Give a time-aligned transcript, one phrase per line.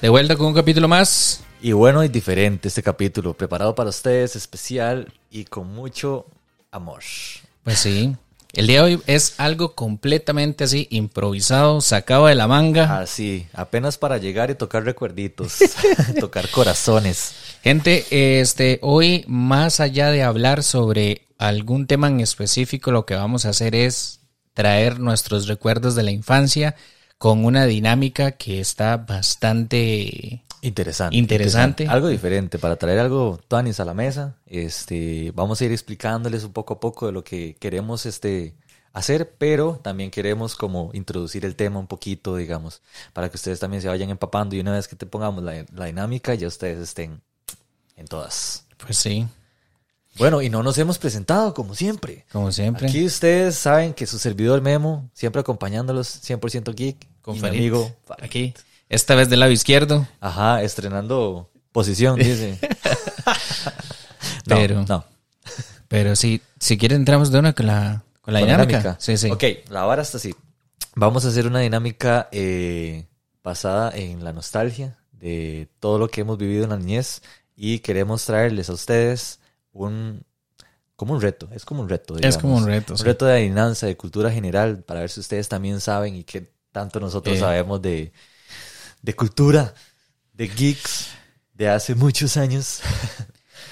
[0.00, 1.42] De vuelta con un capítulo más.
[1.60, 6.26] Y bueno y diferente este capítulo, preparado para ustedes, especial y con mucho
[6.70, 7.02] amor.
[7.62, 8.16] Pues sí.
[8.54, 13.00] El día de hoy es algo completamente así, improvisado, sacado de la manga.
[13.00, 15.58] Así, apenas para llegar y tocar recuerditos,
[16.20, 17.34] tocar corazones.
[17.62, 18.06] Gente,
[18.40, 23.50] este, hoy más allá de hablar sobre algún tema en específico, lo que vamos a
[23.50, 24.20] hacer es
[24.56, 26.74] traer nuestros recuerdos de la infancia
[27.18, 31.16] con una dinámica que está bastante Interesante.
[31.16, 31.86] Interesante.
[31.86, 34.36] Algo diferente, para traer algo Tuanis a la mesa.
[34.46, 38.56] Este, vamos a ir explicándoles un poco a poco de lo que queremos este,
[38.94, 42.80] hacer, pero también queremos como introducir el tema un poquito, digamos,
[43.12, 45.84] para que ustedes también se vayan empapando y una vez que te pongamos la, la
[45.84, 47.20] dinámica, ya ustedes estén
[47.94, 48.64] en todas.
[48.78, 49.28] Pues sí,
[50.18, 52.24] Bueno, y no nos hemos presentado, como siempre.
[52.32, 52.88] como siempre.
[52.88, 57.94] Aquí ustedes saben que su servidor Memo, siempre acompañándolos, 100% geek, con amigo.
[58.22, 58.54] Aquí.
[58.88, 60.06] Esta vez del lado izquierdo.
[60.20, 62.58] Ajá, estrenando posición, dice.
[64.46, 65.04] No, Pero- no.
[65.88, 68.96] Pero sí, si quieren entramos de una con la, con la Con dinámica.
[69.00, 69.30] Sí, sí.
[69.30, 70.34] Ok, la vara está así.
[70.94, 73.06] Vamos a hacer una dinámica eh,
[73.42, 77.22] basada en la nostalgia de todo lo que hemos vivido en la niñez
[77.56, 79.38] y queremos traerles a ustedes
[79.84, 80.24] un
[80.96, 82.16] como un reto, es como un reto.
[82.20, 82.96] Es como un reto.
[82.96, 83.04] Un sí.
[83.04, 87.00] reto de adivinanza, de cultura general, para ver si ustedes también saben y qué tanto
[87.00, 87.40] nosotros Eh.
[87.40, 88.12] sabemos de,
[89.02, 89.74] de cultura,
[90.34, 91.08] de geeks,
[91.54, 92.80] de hace muchos años.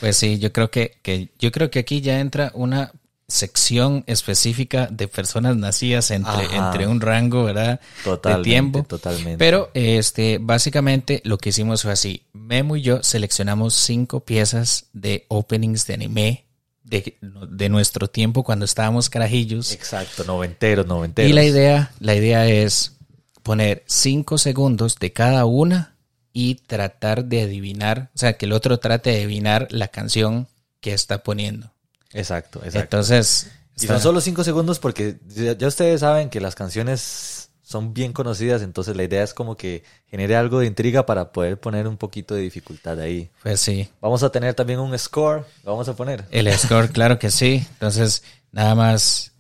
[0.01, 2.93] Pues sí, yo creo que, que yo creo que aquí ya entra una
[3.28, 6.72] sección específica de personas nacidas entre, Ajá.
[6.72, 7.80] entre un rango, ¿verdad?
[8.05, 8.83] Totalmente, de tiempo.
[8.84, 9.39] totalmente.
[9.39, 12.22] Pero este, básicamente lo que hicimos fue así.
[12.33, 16.45] Memo y yo seleccionamos cinco piezas de openings de anime
[16.84, 19.72] de, de nuestro tiempo cuando estábamos carajillos.
[19.72, 21.30] Exacto, noventeros, noventeros.
[21.30, 22.96] Y la idea, la idea es
[23.42, 25.96] poner cinco segundos de cada una
[26.33, 30.48] y tratar de adivinar, o sea, que el otro trate de adivinar la canción
[30.80, 31.73] que está poniendo.
[32.14, 32.79] Exacto, exacto.
[32.80, 37.92] Entonces, y son solo cinco segundos porque ya, ya ustedes saben que las canciones son
[37.95, 41.89] bien conocidas, entonces la idea es como que genere algo de intriga para poder poner
[41.89, 43.30] un poquito de dificultad ahí.
[43.42, 46.25] pues sí, Vamos a tener también un score, lo vamos a poner.
[46.30, 47.67] el score, claro que sí.
[47.73, 49.33] Entonces, nada más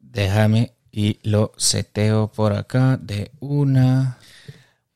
[0.00, 4.18] déjame y lo seteo por acá de una.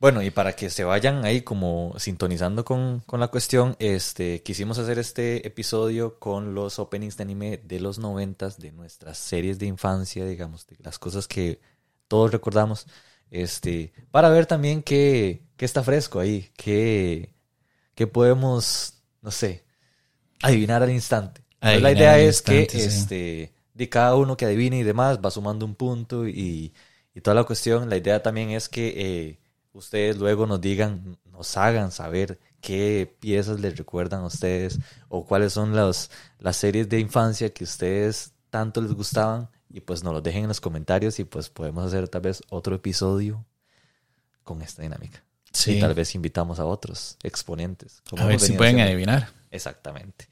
[0.00, 4.78] Bueno, y para que se vayan ahí como sintonizando con, con la cuestión, este, quisimos
[4.78, 9.66] hacer este episodio con los openings de anime de los noventas, de nuestras series de
[9.66, 11.60] infancia, digamos, de las cosas que
[12.08, 12.86] todos recordamos,
[13.30, 17.34] este, para ver también qué, qué está fresco ahí, qué,
[17.94, 19.64] qué podemos, no sé,
[20.42, 21.42] adivinar al instante.
[21.56, 22.78] Entonces, la idea es que sí.
[22.80, 26.72] este, de cada uno que adivine y demás va sumando un punto y,
[27.14, 27.90] y toda la cuestión.
[27.90, 29.40] La idea también es que eh,
[29.72, 35.52] ustedes luego nos digan, nos hagan saber qué piezas les recuerdan a ustedes o cuáles
[35.52, 40.20] son las, las series de infancia que ustedes tanto les gustaban y pues nos lo
[40.20, 43.44] dejen en los comentarios y pues podemos hacer tal vez otro episodio
[44.42, 45.22] con esta dinámica.
[45.52, 45.76] Sí.
[45.76, 48.02] Y tal vez invitamos a otros exponentes.
[48.08, 48.92] como A ver si pueden haciendo.
[48.92, 49.39] adivinar.
[49.50, 50.28] Exactamente.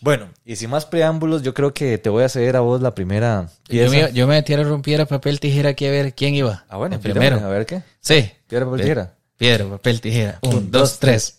[0.00, 2.94] Bueno, y sin más preámbulos, yo creo que te voy a ceder a vos la
[2.94, 3.90] primera Yo pieza.
[4.08, 6.64] me, yo me metí a rompiera papel tijera aquí a ver quién iba.
[6.68, 7.36] Ah, bueno, primero.
[7.38, 7.82] A ver qué.
[8.00, 8.30] Sí.
[8.48, 9.14] Piedra, papel, Eh, tijera.
[9.36, 10.38] Piedra, papel, tijera.
[10.42, 11.38] Un, dos, tres.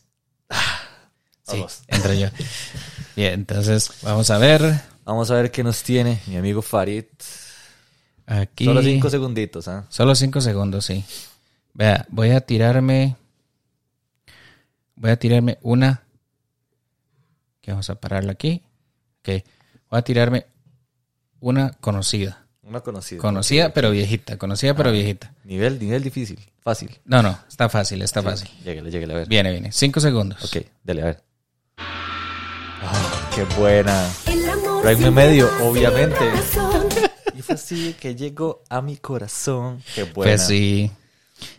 [1.46, 1.84] Sí, Vamos.
[1.88, 2.28] entro yo.
[3.16, 4.62] Bien, entonces vamos a ver.
[5.04, 7.04] Vamos a ver qué nos tiene mi amigo Farid.
[8.26, 8.64] Aquí.
[8.66, 9.86] Solo cinco segunditos, ¿ah?
[9.90, 11.04] Solo cinco segundos, sí.
[11.74, 13.18] Vea, voy a tirarme.
[14.96, 16.03] Voy a tirarme una.
[17.64, 18.62] Que vamos a pararla aquí.
[19.22, 19.44] Ok.
[19.90, 20.46] Voy a tirarme
[21.40, 22.46] una conocida.
[22.62, 23.20] Una conocida.
[23.20, 24.38] Conocida, pero viejita.
[24.38, 24.92] Conocida, pero Ah.
[24.92, 25.34] viejita.
[25.46, 26.40] Nivel, nivel difícil.
[26.62, 27.00] Fácil.
[27.06, 27.40] No, no.
[27.50, 28.50] Está fácil, está fácil.
[28.64, 29.28] Lléguele, lléguele, a ver.
[29.28, 29.72] Viene, viene.
[29.72, 30.44] Cinco segundos.
[30.44, 31.24] Ok, dale, a ver.
[31.78, 34.10] Ah, qué buena.
[35.12, 36.20] Medio, obviamente.
[37.36, 39.82] Y fue así que llegó a mi corazón.
[39.96, 40.34] Qué buena.
[40.34, 40.92] Pues sí.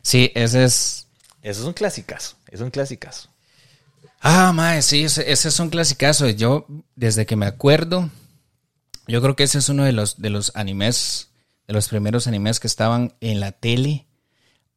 [0.02, 1.08] Sí, ese es.
[1.42, 2.36] Eso es un clasicazo.
[2.48, 3.28] Es un clasicazo.
[4.26, 6.28] Ah, mae, sí, ese, ese es un clasicazo.
[6.30, 6.66] Yo,
[6.96, 8.08] desde que me acuerdo,
[9.06, 11.28] yo creo que ese es uno de los, de los animes,
[11.68, 14.06] de los primeros animes que estaban en la tele,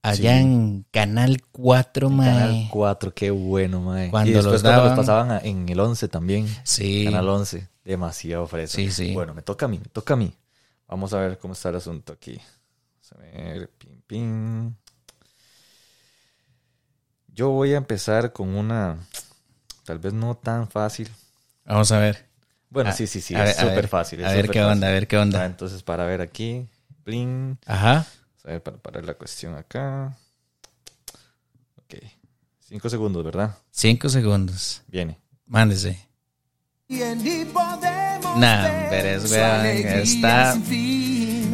[0.02, 0.42] allá Sí.
[0.44, 2.28] en Canal 4, mae.
[2.28, 4.10] Canal 4, qué bueno, mae.
[4.12, 6.46] Cuando y después los cuando daban- los pasaban en el 11 también.
[6.64, 7.06] Sí.
[7.06, 7.70] Canal 11.
[7.86, 8.76] Demasiado fresa.
[8.76, 9.14] Sí, sí.
[9.14, 10.34] Bueno, me toca a mí, me toca a mí.
[10.90, 12.34] Vamos a ver cómo está el asunto aquí.
[12.38, 14.74] Vamos a ver, pim, pim.
[17.34, 18.98] Yo voy a empezar con una,
[19.88, 21.10] tal vez no tan fácil.
[21.64, 22.26] Vamos a ver.
[22.70, 24.20] Bueno, A- sí, sí, sí, a es súper fácil.
[24.20, 25.42] es a ver qué onda, a ver qué onda.
[25.42, 26.68] Ah, entonces, para ver aquí,
[27.06, 27.58] bling.
[27.66, 28.06] Ajá.
[28.44, 30.14] A ver, para parar la cuestión acá.
[31.78, 31.96] Ok.
[32.60, 33.56] Cinco segundos, ¿verdad?
[33.72, 34.82] Cinco segundos.
[34.88, 35.18] Viene.
[35.46, 36.06] Mándese.
[36.90, 40.58] Nah, hombre, es weón, está.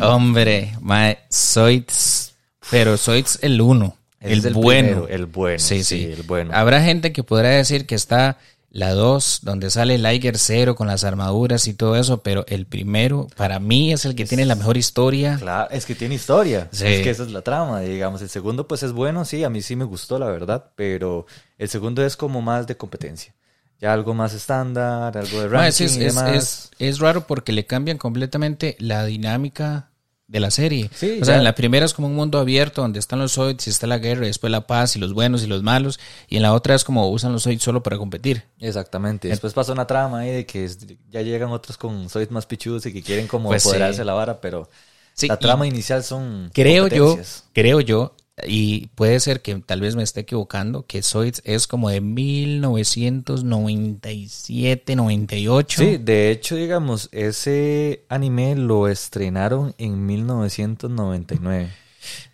[0.02, 2.34] Hombre, mae, Zoids.
[2.72, 3.96] Pero Zoids el uno.
[4.24, 4.88] El, Es bueno.
[4.90, 5.60] primero, el bueno.
[5.60, 6.12] Sí, Sí, sí.
[6.12, 6.52] el bueno.
[6.54, 8.38] Habrá gente que podrá decir que está
[8.72, 13.28] la 2, donde sale Liger 0 con las armaduras y todo eso, pero el primero,
[13.38, 15.38] para mí, es el que tiene la mejor historia.
[15.40, 16.70] Claro, es que tiene historia.
[16.72, 16.88] Sí.
[16.88, 18.24] Es que esa es la trama, digamos.
[18.24, 20.72] El segundo, pues es bueno, sí, a mí sí me gustó, la verdad.
[20.76, 21.28] Pero
[21.60, 23.36] el segundo es como más de competencia.
[23.80, 26.36] Ya algo más estándar, algo de ranking es, y es, demás.
[26.36, 29.92] es- es raro porque le cambian completamente la dinámica
[30.28, 30.90] de la serie.
[30.96, 31.38] Sí, o sea, ya.
[31.40, 34.00] en la primera es como un mundo abierto donde están los Zoids y está la
[34.00, 36.00] guerra y después la paz y los buenos y los malos.
[36.28, 38.44] Y en la otra es como usan los Zoids solo para competir.
[38.60, 39.28] Exactamente.
[39.28, 40.70] Después pasa una trama ahí de que
[41.10, 44.14] ya llegan otros con Zoids más pichudos y que quieren como Pues apoderarse de la
[44.14, 44.70] vara, pero
[45.14, 47.18] Sí, la trama inicial son Creo yo,
[47.54, 48.16] creo yo,
[48.48, 54.96] y puede ser que tal vez me esté equivocando, que Zoids es como de 1997,
[54.96, 55.82] 98.
[55.82, 61.70] Sí, de hecho, digamos, ese anime lo estrenaron en 1999.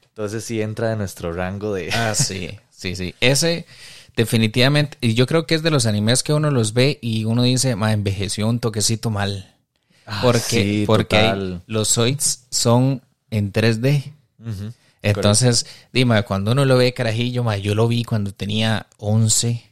[0.09, 1.89] Entonces sí entra en nuestro rango de...
[1.91, 3.13] Ah, sí, sí, sí.
[3.19, 3.65] Ese
[4.15, 7.43] definitivamente, y yo creo que es de los animes que uno los ve y uno
[7.43, 9.55] dice, ma, envejeció un toquecito mal.
[10.05, 11.61] Ah, Porque, sí, porque total.
[11.67, 14.11] los Zoids son en 3D.
[14.39, 14.73] Ujú.
[15.01, 19.63] Entonces, dime, cuando uno lo ve carajillo, ma, yo lo vi cuando tenía 11,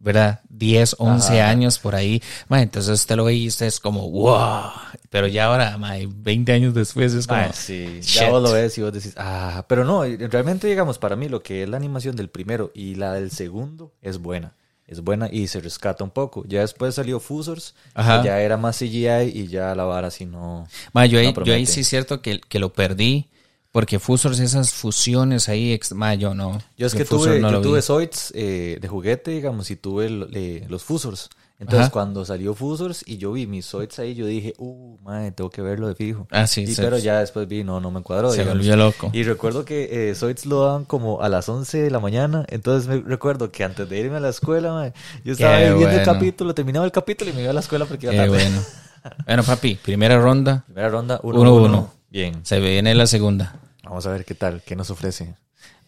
[0.00, 0.40] ¿verdad?
[0.48, 1.50] 10, 11 Ajá.
[1.50, 2.22] años por ahí.
[2.48, 4.70] Ma, entonces usted lo ve y usted es como, wow.
[5.08, 8.20] Pero ya ahora, ma, 20 años después es como, sí, shit.
[8.20, 11.42] ya vos lo ves y vos decís, ah, pero no, realmente digamos, para mí lo
[11.42, 14.54] que es la animación del primero y la del segundo es buena.
[14.86, 16.42] Es buena y se rescata un poco.
[16.48, 18.22] Ya después salió Fusors, Ajá.
[18.22, 20.66] que ya era más CGI y ya la vara así no...
[20.92, 23.28] Ma, yo, ahí, No yo ahí sí es cierto que, que lo perdí.
[23.72, 26.58] Porque Fusors, esas fusiones ahí, ex- ma, yo no.
[26.76, 27.82] Yo es que tuve, no yo tuve.
[27.82, 31.28] Zoids eh, de juguete, digamos, y tuve el- eh, los Fusors.
[31.60, 31.90] Entonces, Ajá.
[31.90, 35.60] cuando salió Fusors y yo vi mis Zoids ahí, yo dije, uh, madre, tengo que
[35.60, 36.26] verlo de fijo.
[36.30, 38.30] Ah, sí, Y se- pero ya después vi, no, no me cuadró.
[38.30, 38.58] Se digamos.
[38.58, 39.10] volvió loco.
[39.12, 42.46] Y recuerdo que eh, Zoids lo daban como a las 11 de la mañana.
[42.48, 46.02] Entonces me recuerdo que antes de irme a la escuela, yo estaba Qué viendo el
[46.04, 48.30] capítulo, terminaba el capítulo y me iba a la escuela porque iba Qué tarde.
[48.30, 48.62] bueno.
[49.26, 50.64] Bueno, papi, primera ronda.
[50.66, 51.38] Primera ronda, 1-1.
[51.40, 51.90] Uno, uno.
[52.10, 52.40] Bien.
[52.44, 53.54] Se viene la segunda.
[53.90, 55.34] Vamos a ver qué tal, qué nos ofrece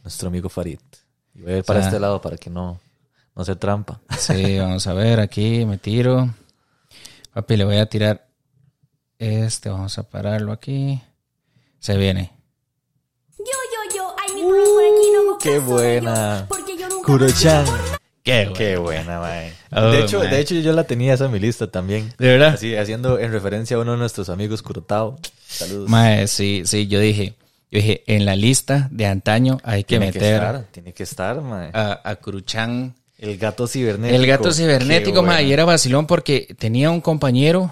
[0.03, 0.81] nuestro amigo Farid.
[1.37, 2.81] Y voy a ir para O sea- este lado para que no,
[3.37, 4.01] no se trampa.
[4.19, 6.29] Sí, vamos a ver, aquí me tiro.
[7.33, 8.27] Papi, le voy a tirar
[9.21, 11.01] este, vamos a pararlo aquí.
[11.79, 12.33] Se viene.
[13.39, 16.35] Yo, yo, yo, ay, mi por aquí no qué buena.
[16.39, 17.65] ellos, Porque yo nunca Kuro-chan.
[18.25, 18.53] Qué bueno.
[18.55, 19.53] Qué buena, mae.
[19.71, 20.29] Oh, de, hecho, mae.
[20.29, 22.13] de hecho, yo la tenía esa en mi lista también.
[22.19, 22.55] ¿De verdad?
[22.55, 25.21] Así, haciendo en referencia a uno de nuestros amigos Kurotao.
[25.47, 25.89] Saludos.
[25.89, 27.37] Mae, sí, sí, yo dije,
[27.73, 31.03] yo dije, en la lista de antaño hay que tiene meter que estar, tiene que
[31.03, 31.71] estar, mae.
[31.73, 32.95] a, a Kuruchan.
[33.19, 34.21] El gato cibernético.
[34.21, 37.71] El gato cibernético, mae, y era vacilón porque tenía un compañero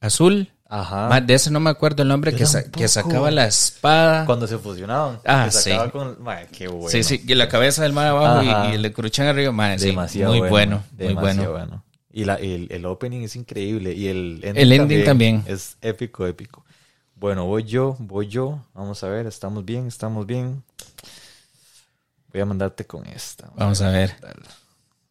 [0.00, 0.50] azul.
[0.72, 1.20] Ajá.
[1.20, 4.24] de ese no me acuerdo el nombre, que, sa- que sacaba la espada.
[4.24, 5.18] Cuando se fusionaban.
[5.26, 5.90] Ah, que sacaba sí.
[5.90, 6.22] Con...
[6.22, 6.88] Mae, qué bueno.
[6.90, 8.70] Sí, sí, y la cabeza del mar abajo y, Ajá.
[8.70, 11.82] y el de Kuruchan arriba, mae, sí, Demasiado muy bueno, muy bueno.
[12.12, 13.94] Y la, el, el opening es increíble.
[13.94, 15.42] Y el ending, El ending también.
[15.46, 16.64] Es épico, épico.
[17.20, 18.64] Bueno, voy yo, voy yo.
[18.72, 20.64] Vamos a ver, estamos bien, estamos bien.
[22.32, 23.52] Voy a mandarte con esta.
[23.56, 24.16] Vamos a ver.
[24.22, 24.40] Dale.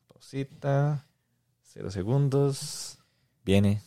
[0.08, 1.06] Pausita.
[1.62, 2.98] Cero segundos.
[3.46, 3.84] Viene.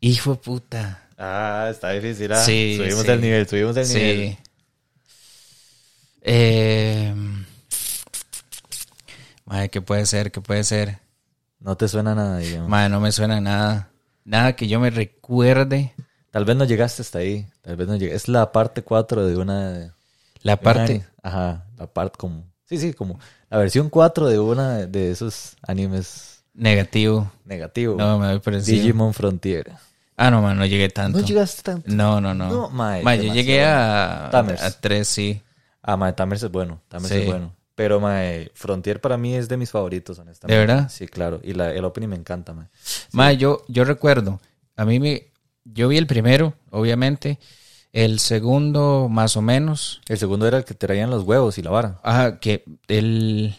[0.00, 1.06] Hijo de puta.
[1.18, 2.32] Ah, está difícil.
[2.32, 2.42] ah.
[2.42, 3.10] Sí, subimos sí.
[3.10, 4.30] el nivel, subimos el nivel.
[4.30, 4.38] Sí.
[6.22, 7.14] Eh,
[9.46, 10.30] mae, ¿qué puede ser?
[10.30, 10.98] ¿Qué puede ser?
[11.60, 12.68] No te suena nada, digamos.
[12.68, 13.88] Mae, no me suena nada.
[14.24, 15.94] Nada que yo me recuerde.
[16.30, 17.46] Tal vez no llegaste hasta ahí.
[17.62, 18.16] Tal vez no llegaste.
[18.16, 19.70] Es la parte 4 de una.
[19.72, 19.90] de
[20.42, 21.06] La un parte.
[21.22, 22.44] Ajá, la parte como.
[22.66, 23.18] Sí, sí, como.
[23.48, 27.30] La versión 4 de una de esos animes Negativo.
[27.44, 27.96] negativos.
[27.96, 28.78] No, me voy por encima.
[28.82, 29.72] Digimon Frontier.
[30.16, 31.18] Ah, no, man, no llegué tanto.
[31.20, 31.90] ¿No llegaste tanto?
[31.92, 32.48] No, no, no.
[32.50, 34.62] No, mae, Mae, yo llegué a, Tamers.
[34.62, 35.42] a tres, sí.
[35.82, 36.80] Ah, mae, Tamers es bueno.
[36.88, 37.20] Tamers Sí.
[37.20, 37.54] es bueno.
[37.76, 40.52] Pero, mae, Frontier para mí es de mis favoritos, honestamente.
[40.58, 40.88] ¿De verdad?
[40.90, 41.40] Sí, claro.
[41.44, 42.66] Y la, el opening me encanta, mae.
[43.12, 44.40] Mae, yo, yo recuerdo,
[44.76, 45.28] a mí me,
[45.64, 47.38] yo vi el primero, obviamente,
[47.92, 51.70] el segundo más o menos, El segundo era el que traían los huevos y la
[51.70, 52.00] vara.
[52.02, 53.54] ajá, que el,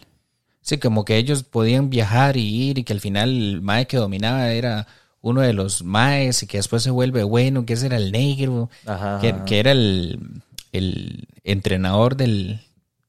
[0.62, 3.97] sí, como que ellos podían viajar y ir y que al final el mae que
[3.97, 4.88] dominaba era
[5.21, 8.69] uno de los maes y que después se vuelve bueno, que ese era el negro,
[8.86, 9.19] Ajá.
[9.21, 9.45] que, ajá.
[9.45, 12.62] que era el, el entrenador del,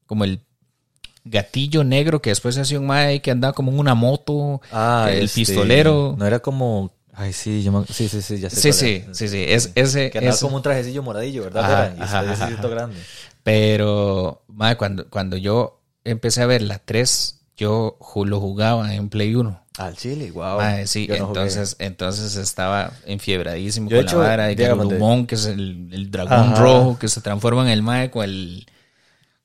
[0.05, 0.41] como el,
[1.25, 4.61] gatillo negro que después se hacía un mae que andaba como en una moto.
[4.71, 6.15] Ah, el este, pistolero.
[6.17, 6.91] No era como.
[7.13, 8.61] Ay, sí, yo me- sí, sí, sí, ya sé.
[8.61, 9.43] Sí, sí, sí, sí.
[9.47, 11.63] Es, ese, Que andaba ese- como un trajecillo moradillo, ¿verdad?
[11.65, 12.95] Ajá, ajá, ese ajá, grande.
[13.43, 19.35] Pero, mae, cuando, cuando yo empecé a ver la 3, yo lo jugaba en Play
[19.35, 19.59] 1.
[19.77, 20.57] Al chile, wow.
[20.57, 21.41] Mae, sí, Yo no jugué.
[21.41, 25.45] entonces, entonces estaba enfiebradísimo Yo, con hecho, la vara de digamos, de- Garurumon, que es
[25.45, 28.65] el, el dragón rojo que se transforma en el mae con el,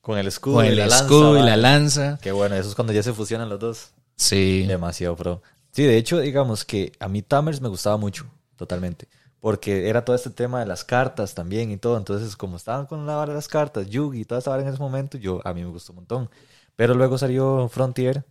[0.05, 2.19] Con el escudo, con y el la lanza, y la lanza.
[2.21, 3.89] Qué bueno, eso es cuando ya se fusionan los dos.
[4.15, 4.63] Sí.
[4.67, 5.41] Demasiado pro.
[5.71, 9.07] Sí, de hecho, digamos que a mí Tamers me gustaba mucho, totalmente.
[9.39, 11.97] Porque era todo este tema de las cartas también y todo.
[11.97, 14.69] Entonces, como estaban con la vara de las cartas, Yugi y toda esta vara en
[14.69, 16.29] ese momento, yo a mí me gustó un montón.
[16.75, 18.25] Pero luego salió Frontier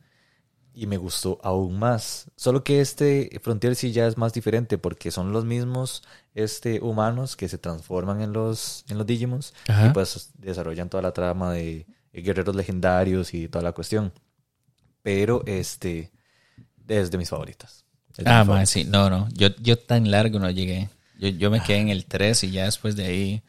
[0.75, 2.31] y me gustó aún más.
[2.37, 7.37] Solo que este Frontier sí ya es más diferente porque son los mismos este, humanos
[7.37, 9.87] que se transforman en los, en los Digimons Ajá.
[9.87, 14.13] y pues desarrollan toda la trama de guerreros legendarios y toda la cuestión.
[15.03, 16.11] Pero este
[16.89, 17.85] es de mis favoritas.
[18.17, 18.71] De Ah, mis favoritas.
[18.71, 18.85] sí.
[18.85, 19.29] No, no.
[19.33, 20.89] Yo, yo tan largo no llegué.
[21.19, 23.43] Yo, yo me quedé en el 3 y ya después de ahí.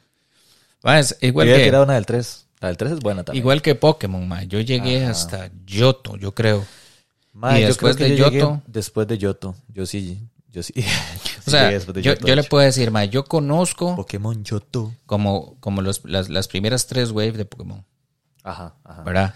[0.83, 2.45] Mae, es igual Yo que, tirado una del 3.
[2.59, 3.41] La del 3 es buena también.
[3.41, 4.47] igual que Pokémon, mae.
[4.47, 5.11] Yo llegué Ajá.
[5.11, 6.65] hasta Yoto, yo creo.
[7.33, 9.55] Mae, y yo después creo que de yo Yoto- Después de Yoto.
[9.69, 10.19] Yo sí.
[10.51, 10.73] Yo sí.
[11.47, 14.93] O sea, yo, yo le puedo decir, mae, yo conozco Pokémon Yoto.
[15.05, 17.85] como, como los, las, las primeras tres waves de Pokémon,
[18.43, 19.03] Ajá, ajá.
[19.03, 19.35] ¿verdad?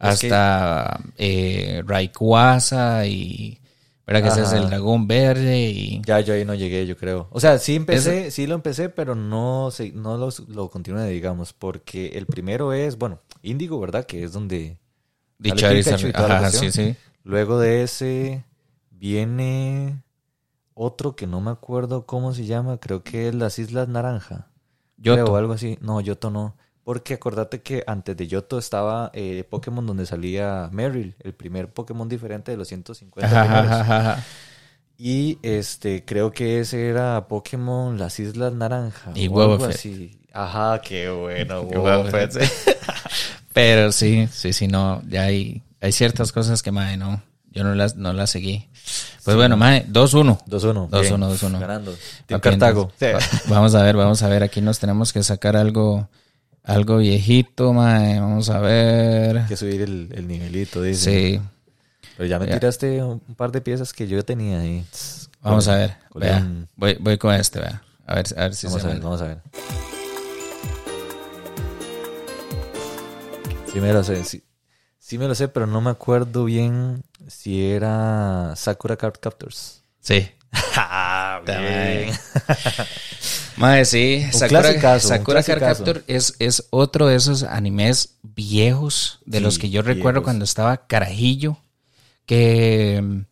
[0.00, 3.60] Es que- Hasta eh, Rayquaza y...
[4.06, 5.68] ¿Verdad que ese es el dragón verde?
[5.68, 6.00] Y...
[6.06, 7.28] Ya yo ahí no llegué, yo creo.
[7.30, 12.06] O sea, sí empecé, sí lo empecé, pero no, no lo, lo continué, digamos, porque
[12.14, 14.06] el primero es, bueno, Índigo, ¿verdad?
[14.06, 14.78] Que es donde...
[15.38, 16.96] la Ajá, sí, sí.
[17.22, 18.44] Luego de ese
[18.90, 20.02] viene
[20.80, 24.46] otro que no me acuerdo cómo se llama, creo que es las Islas Naranja.
[24.96, 25.24] Yoto.
[25.24, 25.76] Creo, o algo así.
[25.80, 26.56] No, Yoto no.
[26.84, 32.08] Porque acordate que antes de Yoto estaba eh, Pokémon donde salía Meryl, el primer Pokémon
[32.08, 33.70] diferente de los 150 Ajá, primeros.
[33.72, 34.24] ajá, ajá, ajá.
[34.96, 39.12] Y este, creo que ese era Pokémon Las Islas Naranja.
[39.14, 39.74] Y o algo Wobbuffet.
[39.74, 40.20] así.
[40.32, 42.32] Ajá, qué bueno, Wobbuffet.
[43.52, 45.02] Pero sí, sí, sí, no.
[45.08, 47.22] Ya hay, hay ciertas cosas que, mae, no.
[47.50, 48.68] Yo no las, no las seguí.
[49.24, 50.44] Pues bueno, mae, 2-1.
[50.46, 50.88] 2-1.
[50.88, 51.20] 2-1, bien.
[51.20, 51.58] 2-1.
[51.60, 51.94] Ganando.
[52.26, 52.92] Team Ok, Cartago.
[53.00, 53.14] entonces,
[53.50, 54.42] va- Vamos a ver, vamos a ver.
[54.42, 56.08] Aquí nos tenemos que sacar algo,
[56.62, 58.20] algo viejito, mae.
[58.20, 59.38] Vamos a ver.
[59.38, 61.10] Hay que subir el, el nivelito, dice.
[61.10, 61.40] Sí,
[62.16, 62.58] Pero ya me Ya.
[62.58, 64.84] tiraste un par de piezas que yo tenía ahí.
[65.42, 65.96] vamos Con- a ver.
[66.14, 67.82] Vea, un- voy, voy con este, vea.
[68.06, 69.38] A ver, a ver si Vamos se a ver, vamos a ver.
[73.72, 74.42] Sí me lo sé, sí,
[75.08, 79.82] sí me lo sé, pero no me acuerdo bien si era Sakura Card Captors.
[80.00, 80.28] Sí.
[80.80, 82.12] Ah, bien.
[83.56, 85.58] Mae, sí, Un Sakura, Sakura Card.
[85.60, 90.24] Captor es, es otro de esos animes viejos de Sí, los que yo recuerdo viejos.
[90.24, 91.58] cuando estaba carajillo.
[92.26, 93.24] Que, mm,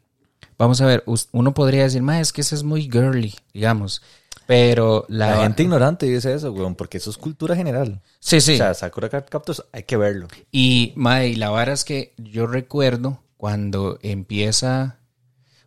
[0.59, 4.03] vamos a ver, uno podría decir, mae, es que ese es muy girly, digamos.
[4.47, 8.01] Pero la, La, gente ignorante dice eso, weón, porque eso es cultura general.
[8.21, 8.55] Sí, sí.
[8.55, 10.29] O sea, Sakura Card Captors hay que verlo.
[10.53, 14.99] Y, mae, y la vara es que yo recuerdo cuando empieza,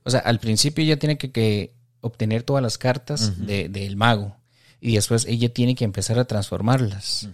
[0.04, 4.38] o sea, al principio ella tiene que, que obtener todas las cartas de- del mago
[4.80, 7.28] y después ella tiene que empezar a transformarlas.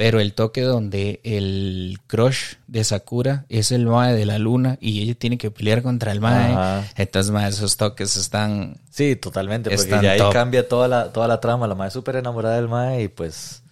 [0.00, 5.02] Pero el toque donde el crush de Sakura es el mae de la luna y
[5.02, 6.52] ella tiene que pelear contra el mae.
[6.54, 6.86] Ajá.
[6.96, 8.78] Entonces, mae, esos toques están...
[8.88, 10.32] Sí, totalmente, porque Están ya ahí top.
[10.32, 11.66] cambia toda la, toda la trama.
[11.66, 13.62] La madre es súper enamorada del mae y pues...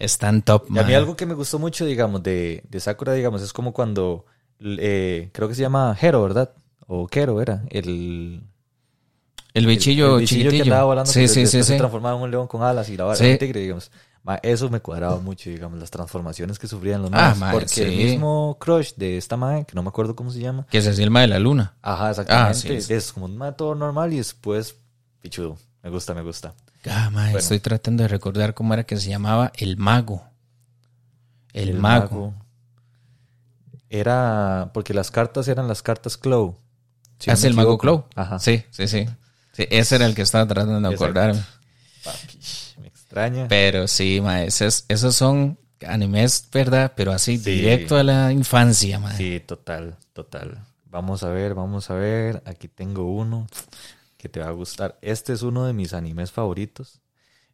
[0.00, 0.96] Están top, Y a mí mae.
[0.96, 4.24] algo que me gustó mucho, digamos, de, de Sakura, digamos, es como cuando...
[4.58, 6.50] eh, creo que se llama Hero, ¿verdad?
[6.88, 7.62] O Kero era.
[7.70, 8.42] El...
[9.54, 10.64] El bichillo, el bichillo que chiquitillo.
[10.74, 13.04] andaba volando, sí, que sí, sí, se transformaba en un león con alas y la
[13.04, 13.30] vara Sí.
[13.30, 13.90] un tigre, digamos.
[14.22, 17.82] Ma, eso me cuadraba mucho, digamos, las transformaciones que sufrían los Ah, ma, porque sí.
[17.82, 20.66] el mismo crush de esta mae, que no me acuerdo cómo se llama.
[20.70, 21.74] Que se hacía el mae de la luna.
[21.80, 22.50] Ajá, exactamente.
[22.50, 22.92] Ah, sí, sí.
[22.92, 24.76] Es como un mae todo normal y después,
[25.22, 25.56] pichudo.
[25.82, 26.52] Me gusta, me gusta.
[26.86, 27.38] Ah, Bueno.
[27.38, 30.22] estoy tratando de recordar cómo era que se llamaba el mago.
[31.54, 32.34] El, El mago.
[33.88, 36.56] Era porque las cartas eran las cartas Clow.
[37.18, 37.76] Si no ¿Es el mago.
[37.78, 38.04] Clow?
[38.14, 38.38] Ajá.
[38.38, 39.06] Sí, sí, sí.
[39.52, 41.42] Sí, ese era el que estaba tratando de acordarme.
[42.04, 42.38] Papi,
[43.10, 43.48] extraña.
[43.48, 46.92] Pero sí, mae, esos, esos son animes, ¿verdad?
[46.96, 47.50] Pero así, Sí.
[47.50, 49.16] directo a la infancia, mae.
[49.16, 50.64] Sí, total, total.
[50.84, 52.42] Vamos a ver, vamos a ver.
[52.46, 53.46] Aquí tengo uno
[54.16, 54.98] que te va a gustar.
[55.02, 57.00] Este es uno de mis animes favoritos.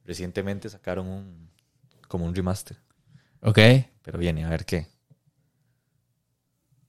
[0.05, 1.51] Recientemente sacaron un
[2.09, 2.77] como un remaster,
[3.43, 3.59] ¿Ok?
[4.03, 4.87] pero viene a ver qué.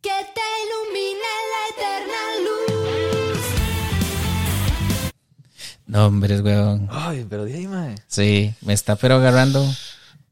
[0.01, 0.09] Te
[5.87, 6.87] No, hombre, weón.
[6.91, 7.95] Ay, pero de ahí, mae.
[8.07, 9.61] Sí, me está pero agarrando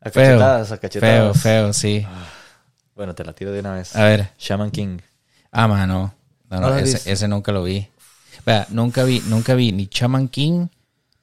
[0.02, 0.38] A feo.
[0.38, 1.42] cachetadas, a Feo, cachetadas.
[1.42, 2.06] feo, sí.
[2.96, 3.96] Bueno, te la tiro de una vez.
[3.96, 4.30] A ver.
[4.38, 5.00] Shaman King.
[5.52, 6.14] Ah, mano.
[6.50, 7.88] No, no, ¿No lo has ese, ese nunca lo vi.
[8.46, 10.68] Vea, nunca vi, nunca vi ni Chaman King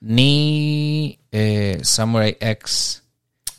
[0.01, 3.03] ni eh, Samurai X.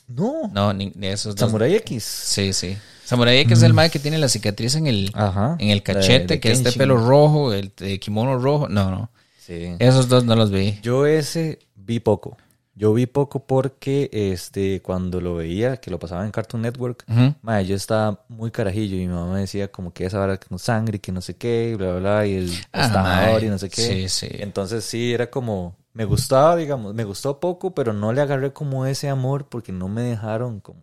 [0.08, 0.50] No.
[0.52, 1.48] No, ni, ni esos dos.
[1.50, 2.04] Samurai X.
[2.04, 2.78] Sí, sí.
[3.06, 5.56] Samurai X es el mae que tiene la cicatriz en el, Ajá.
[5.60, 8.68] en el cachete, de que es de pelo rojo, el de kimono rojo.
[8.70, 9.10] No, no.
[9.46, 9.76] Sí.
[9.80, 10.80] Esos dos no los vi.
[10.82, 12.38] Yo ese vi poco.
[12.76, 17.06] Yo vi poco porque este cuando lo veía, que lo pasaba en Cartoon Network,
[17.42, 20.58] mae, yo estaba muy carajillo y mi mamá me decía como que esa vara con
[20.58, 23.60] sangre y que no sé qué, y bla, bla, bla, y el Ah, y no
[23.60, 23.82] sé qué.
[23.82, 24.28] Sí, sí.
[24.32, 28.88] Entonces sí, era como, me gustaba, digamos, me gustó poco, pero no le agarré como
[28.88, 30.80] ese amor porque no me dejaron como...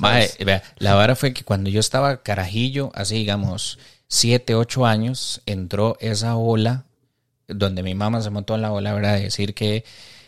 [0.00, 0.38] ¿sabes?
[0.38, 3.78] vea, la vara fue que cuando yo estaba carajillo, así digamos,
[4.08, 6.86] siete, ocho años, entró esa ola
[7.48, 9.16] donde mi mamá se montó en la ola, ¿verdad?
[9.16, 9.84] De decir que,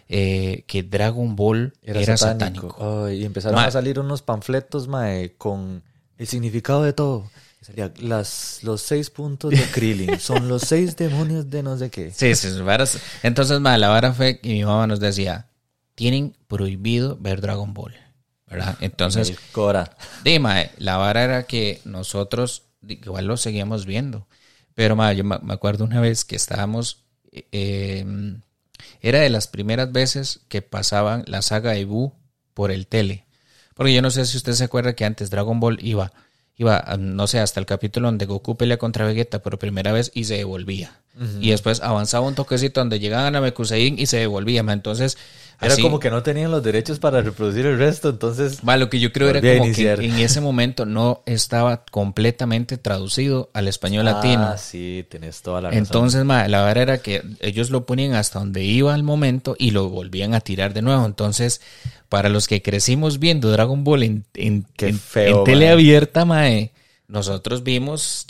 [0.08, 3.10] eh, que Dragon Ball era, satánico.
[3.10, 5.82] Y empezaron a salir unos panfletos, mae, con
[6.18, 7.30] el significado de todo.
[7.98, 10.20] Las, los seis puntos de Krillin.
[10.20, 12.12] Son los seis demonios de no sé qué.
[12.12, 12.48] Sí, sí.
[13.22, 15.48] Entonces, mae, la vara fue que mi mamá nos decía,
[15.96, 17.94] tienen prohibido ver Dragon Ball,
[18.46, 18.76] ¿verdad?
[18.80, 19.96] Entonces, El Cora.
[20.40, 24.28] Mae, la vara era que nosotros igual lo seguíamos viendo.
[24.74, 27.05] Pero, mae, yo me acuerdo una vez que estábamos.
[27.52, 28.04] Eh,
[29.00, 32.12] era de las primeras veces que pasaban la saga de Buu
[32.54, 33.26] por el tele.
[33.74, 36.12] Porque yo no sé si usted se acuerda que antes Dragon Ball iba,
[36.56, 40.10] iba, a, no sé, hasta el capítulo donde Goku pelea contra Vegeta por primera vez
[40.14, 41.00] y se devolvía.
[41.40, 44.60] Y después avanzaba un toquecito donde llegaban a Mekusein y se devolvía.
[44.60, 45.16] Entonces,
[45.60, 48.58] Era así- como que no tenían los derechos para reproducir el resto, entonces...
[48.62, 53.66] Lo que yo creo era como que en ese momento no estaba completamente traducido al
[53.68, 54.44] español latino.
[54.44, 55.82] Ah, sí, tenés toda la razón.
[55.82, 59.70] Entonces, ma, la verdad era que ellos lo ponían hasta donde iba al momento y
[59.70, 61.06] lo volvían a tirar de nuevo.
[61.06, 61.62] Entonces,
[62.10, 64.66] para los que crecimos viendo Dragon Ball en, en,
[64.98, 65.72] feo, en tele mae.
[65.72, 66.72] abierta, mae,
[67.08, 68.26] nosotros vimos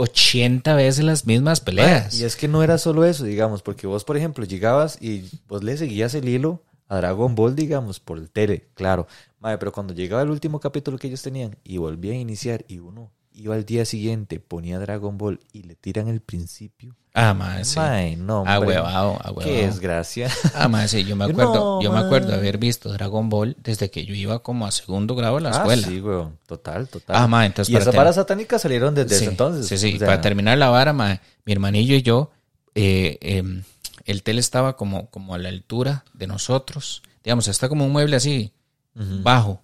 [0.00, 2.18] 80 veces las mismas peleas.
[2.18, 5.62] Y es que no era solo eso, digamos, porque vos, por ejemplo, llegabas y vos
[5.62, 9.06] le seguías el hilo a Dragon Ball, digamos, por el tele, claro.
[9.40, 12.78] Madre, pero cuando llegaba el último capítulo que ellos tenían y volvía a iniciar y
[12.78, 16.96] uno iba al día siguiente, ponía Dragon Ball y le tiran el principio.
[17.12, 17.76] Ah, ma, sí.
[17.76, 19.40] Mae, no, Ah, huevado, ah, huevado.
[19.40, 20.30] Qué desgracia.
[20.54, 23.90] Ah, sí, yo me acuerdo, no, yo me acuerdo de haber visto Dragon Ball desde
[23.90, 25.88] que yo iba como a segundo grado en la ah, escuela.
[25.88, 26.38] sí, weón.
[26.46, 27.16] Total, total.
[27.16, 29.66] Ah, ma, entonces y esas varas satánicas salieron desde sí, ese entonces.
[29.66, 29.96] Sí, sí.
[29.96, 32.30] o sea, Para terminar la vara, mi hermanillo y yo,
[32.76, 33.62] eh, eh,
[34.04, 37.02] el tele estaba como, como a la altura de nosotros.
[37.24, 38.52] Digamos, está como un mueble así,
[38.94, 39.62] bajo.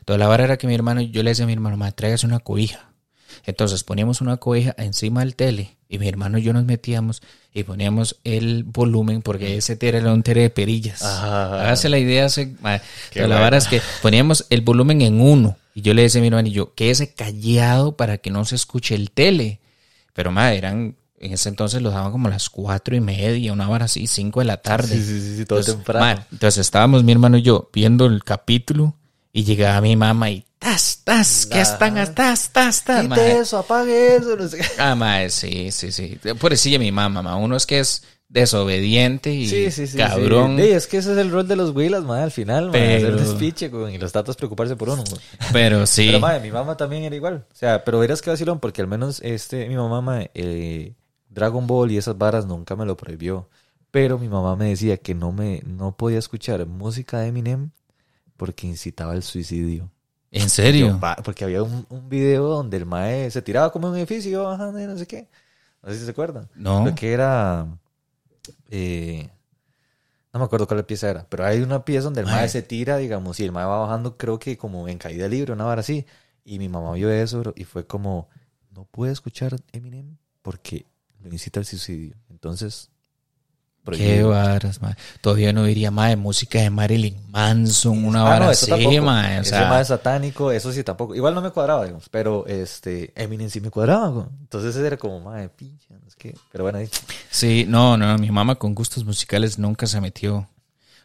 [0.00, 2.26] Entonces la vara era que mi hermano, yo le decía a mi hermano, ma, tráigase
[2.26, 2.90] una cobija.
[3.46, 7.20] Entonces poníamos una cobija encima del tele y mi hermano y yo nos metíamos
[7.52, 11.02] y poníamos el volumen porque ese tele era un tele de perillas.
[11.02, 11.62] Ajá.
[11.62, 12.28] Hágase la idea.
[12.28, 12.80] se- ma,
[13.14, 16.28] la vara es que poníamos el volumen en uno y yo le decía a mi
[16.28, 19.58] hermano y yo, quédese callado para que no se escuche el tele.
[20.12, 23.68] Pero ma, eran, en ese entonces los daban como a las cuatro y media, una
[23.68, 24.94] hora así, cinco de la tarde.
[24.96, 26.24] Sí, sí, sí, todo Entonces, temprano.
[26.30, 28.94] entonces estábamos mi hermano y yo viendo el capítulo
[29.32, 31.94] y llegaba mi mamá y tas, tas, ¿qué están?
[32.14, 33.08] Tas, tas, tas.
[33.08, 34.36] Quite eso, apague eso.
[34.36, 34.60] No sé.
[34.78, 36.20] Ah, ma, sí, sí, sí.
[36.38, 37.34] Pobrecilla mi mamá, ma.
[37.36, 39.96] Uno es que es desobediente y Sí, sí, sí.
[39.96, 40.56] cabrón.
[40.56, 40.62] Sí.
[40.68, 43.26] Es que ese es el rol de los huilas, madre, al final, madre, Pero- hacer
[43.26, 45.02] despiche, güey, y los tatas preocuparse por uno.
[45.52, 46.06] Pero sí.
[46.06, 47.44] Pero, madre, mi mamá también era igual.
[47.50, 50.94] O sea, pero verás que vacilón, porque al menos este, mi mamá, madre, eh,
[51.28, 53.48] Dragon Ball y esas varas nunca me lo prohibió.
[53.90, 57.70] Pero mi mamá me decía que no me no podía escuchar música de Eminem
[58.36, 59.90] porque incitaba al suicidio.
[60.30, 60.88] ¿En serio?
[60.88, 64.70] Yo, porque había un, un video donde el mae se tiraba como un edificio, ajá,
[64.70, 65.28] no sé qué.
[65.82, 66.48] No sé si se acuerdan.
[66.54, 66.82] No.
[66.82, 67.66] Creo que era.
[68.70, 69.28] eh,
[70.32, 72.36] no me acuerdo cuál pieza era, pero hay una pieza donde el Mae.
[72.36, 75.52] mae se tira, digamos, y el mae va bajando, creo que como en caída libre,
[75.52, 76.06] una vara así.
[76.44, 78.28] Y mi mamá vio eso y fue como:
[78.70, 80.86] No puede escuchar Eminem porque
[81.20, 82.14] lo incita al suicidio.
[82.28, 82.90] Entonces.
[83.96, 84.96] Qué varas, ma.
[85.20, 88.88] Todavía no diría, ma, de música de Marilyn Manson, una Ah, vara no, eso tampoco.
[88.90, 91.14] O Ese mae satánico, eso sí tampoco.
[91.14, 94.08] Igual no me cuadraba, digamos, pero este Eminem sí me cuadraba.
[94.08, 94.26] güey.
[94.40, 96.34] Entonces era como, madre, pinche, es que.
[96.52, 96.88] Pero bueno, ahí.
[97.30, 100.48] sí, no, no, mi mamá con gustos musicales nunca se metió.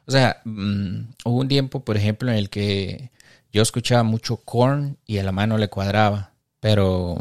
[0.08, 3.10] O sea, mm, hubo un tiempo, por ejemplo, en el que
[3.52, 7.18] yo escuchaba mucho Korn y a la mano le cuadraba, pero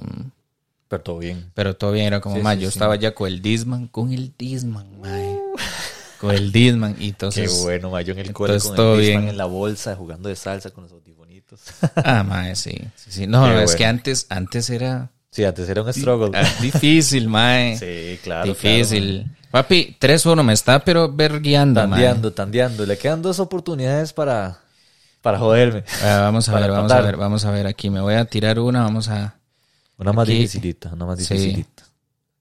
[0.88, 1.50] Pero todo bien.
[1.55, 2.77] pero todo bien, era como, Sí, sí, yo sí.
[2.77, 5.09] estaba ya con el Disman, con el Disman, ma.
[6.20, 7.62] Con el Disman, y Qué entonces...
[7.62, 9.29] bueno, ma, yo en el cole con el Discman bien.
[9.29, 11.61] en la bolsa, jugando de salsa con los audifonitos.
[11.96, 12.72] Ah, mae, sí.
[12.96, 13.27] sí, sí.
[13.27, 13.79] No, Qué es bueno.
[13.79, 16.31] que antes, antes era sí, antes era un struggle.
[16.38, 17.77] ah, difícil, mae.
[17.79, 18.46] sí, claro.
[18.46, 19.27] difícil.
[19.50, 21.90] Papi, 3-1 me está, pero verguiando, mae.
[21.90, 22.87] Tandeando, tandeando.
[22.87, 24.59] Le quedan dos oportunidades para,
[25.22, 25.85] Para joderme.
[26.03, 27.66] Ah, vamos a Para ver, vamos a ver, vamos a ver.
[27.66, 29.37] Aquí me voy a tirar una, vamos a...
[29.96, 31.35] Una más Aquí- dificilita, una más Sí.
[31.35, 31.85] dificilita.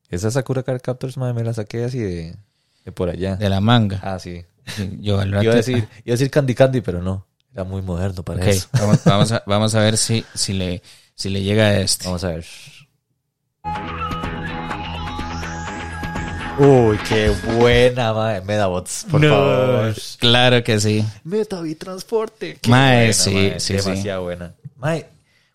[0.10, 2.36] Esa Sakura Card Captors, madre, me la saqué así de,
[2.86, 3.36] de por allá.
[3.36, 4.00] De la manga.
[4.04, 4.44] Ah, sí.
[5.00, 7.28] Yo al rato- Iba a decir, iba a decir Candy Candy, pero no.
[7.54, 8.68] Era muy moderno para Ok, eso.
[8.74, 10.82] vamos, vamos a, vamos a ver si, si, le,
[11.16, 12.06] si le llega a este.
[12.06, 12.46] Vamos a ver.
[16.60, 18.42] Uy, qué buena, madre.
[18.42, 19.96] Medabots, por No, favor.
[20.20, 21.04] Claro que sí.
[21.24, 22.60] Metavi Transporte.
[22.68, 23.90] Mae, buena, sí, mae, sí, sí.
[23.90, 24.54] Demasiado buena.
[24.78, 25.06] Mae,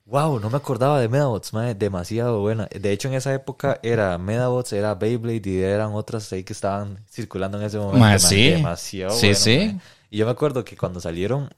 [0.08, 2.66] wow, no me acordaba de Medabots, mae, demasiado buena.
[2.66, 6.98] De hecho, en esa época era Medabots, era Beyblade y eran otras ahí que estaban
[7.10, 7.98] circulando en ese momento.
[7.98, 8.50] Mae, sí.
[8.50, 9.78] Demasiado Sí, bueno, sí.
[10.10, 11.50] Y yo me acuerdo que cuando salieron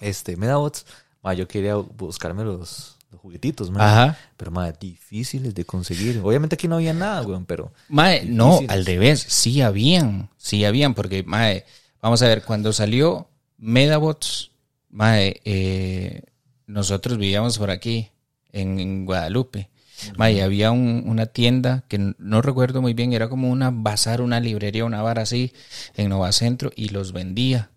[0.00, 0.84] este Medabots,
[1.22, 3.82] mae, yo quería buscarme los, los juguetitos, mae.
[3.82, 4.18] Ajá.
[4.36, 6.20] Pero, mae, difíciles de conseguir.
[6.22, 7.72] Obviamente aquí no había nada, weón, pero...
[7.88, 11.64] Mae, no, al revés, sí habían, sí habían, porque, mae,
[12.02, 14.50] vamos a ver, cuando salió Medabots,
[14.90, 16.22] mae, eh,
[16.68, 18.10] nosotros vivíamos por aquí,
[18.52, 19.68] en, en Guadalupe.
[20.16, 24.38] Y había un- una tienda que no recuerdo muy bien, era como una bazar, una
[24.38, 25.52] librería, una bar así,
[25.96, 27.70] en Nova Centro, y los vendía.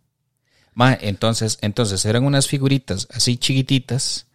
[0.75, 4.27] Mae, entonces, entonces eran unas figuritas así chiquititas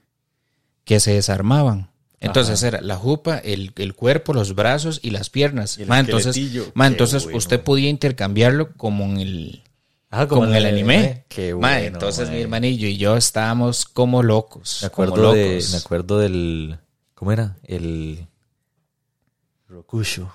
[0.84, 1.90] que se desarmaban.
[2.18, 5.78] Entonces era la jupa, el, el cuerpo, los brazos y las piernas.
[5.78, 6.34] Y Ma, entonces,
[6.74, 7.38] ma, entonces bueno.
[7.38, 9.62] usted podía intercambiarlo como en el,
[10.16, 11.24] Ah, como en el anime.
[11.28, 14.78] Qué Ma, bueno, entonces mi hermanillo y yo estábamos como locos.
[14.82, 15.70] Me acuerdo, de, locos.
[15.70, 16.78] me acuerdo del.
[17.14, 17.56] ¿Cómo era?
[17.64, 18.26] El.
[19.68, 20.32] Rokusho.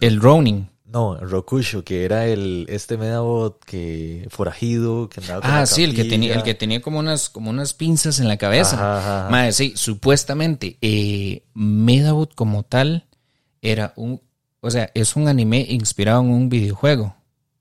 [0.00, 0.68] El Ronin.
[0.84, 5.84] No, el Rokusho, que era el este Medabot que forajido, que andaba con Ah, sí,
[5.84, 8.76] el que tenía, el que tenía como unas, como unas pinzas en la cabeza.
[8.76, 9.30] Ajá, ajá, ajá.
[9.30, 13.06] Ma, sí, supuestamente, eh, Medabot como tal
[13.62, 14.20] era un,
[14.60, 17.16] o sea, es un anime inspirado en un videojuego.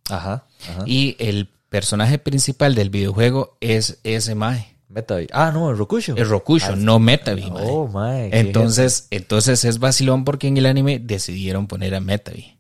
[0.09, 0.83] Ajá, ajá.
[0.85, 4.67] Y el personaje principal del videojuego es ese Mae.
[4.89, 5.27] Metavi.
[5.31, 6.17] Ah, no, el Rokusho.
[6.17, 7.63] Es Rokusho, no Metavi, mae.
[7.65, 8.29] Oh, mae.
[8.37, 12.57] Entonces, entonces es vacilón porque en el anime decidieron poner a Metavi.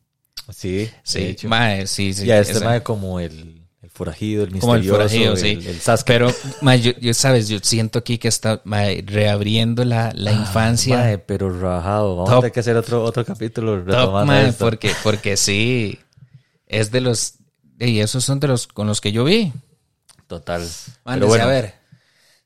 [0.49, 2.25] Sí, Sí, mae, sí, sí.
[2.27, 5.37] y a este esa- mae como el, el forajido, el como el misterioso, forajido, el,
[5.61, 5.67] sí.
[5.67, 6.07] el Sasuke.
[6.07, 10.97] Pero, mae, yo, yo, sabes, yo siento aquí que está mae, reabriendo la, la infancia.
[10.99, 12.15] Mae, pero rajado.
[12.15, 12.37] Vamos Top.
[12.37, 14.63] a tener que hacer otro, otro capítulo Top, mae, esto.
[14.63, 15.99] porque, porque sí,
[16.71, 17.35] es de los,
[17.79, 19.51] y esos son de los con los que yo vi.
[20.27, 20.61] Total.
[20.61, 21.73] Mándese Pero bueno, a ver.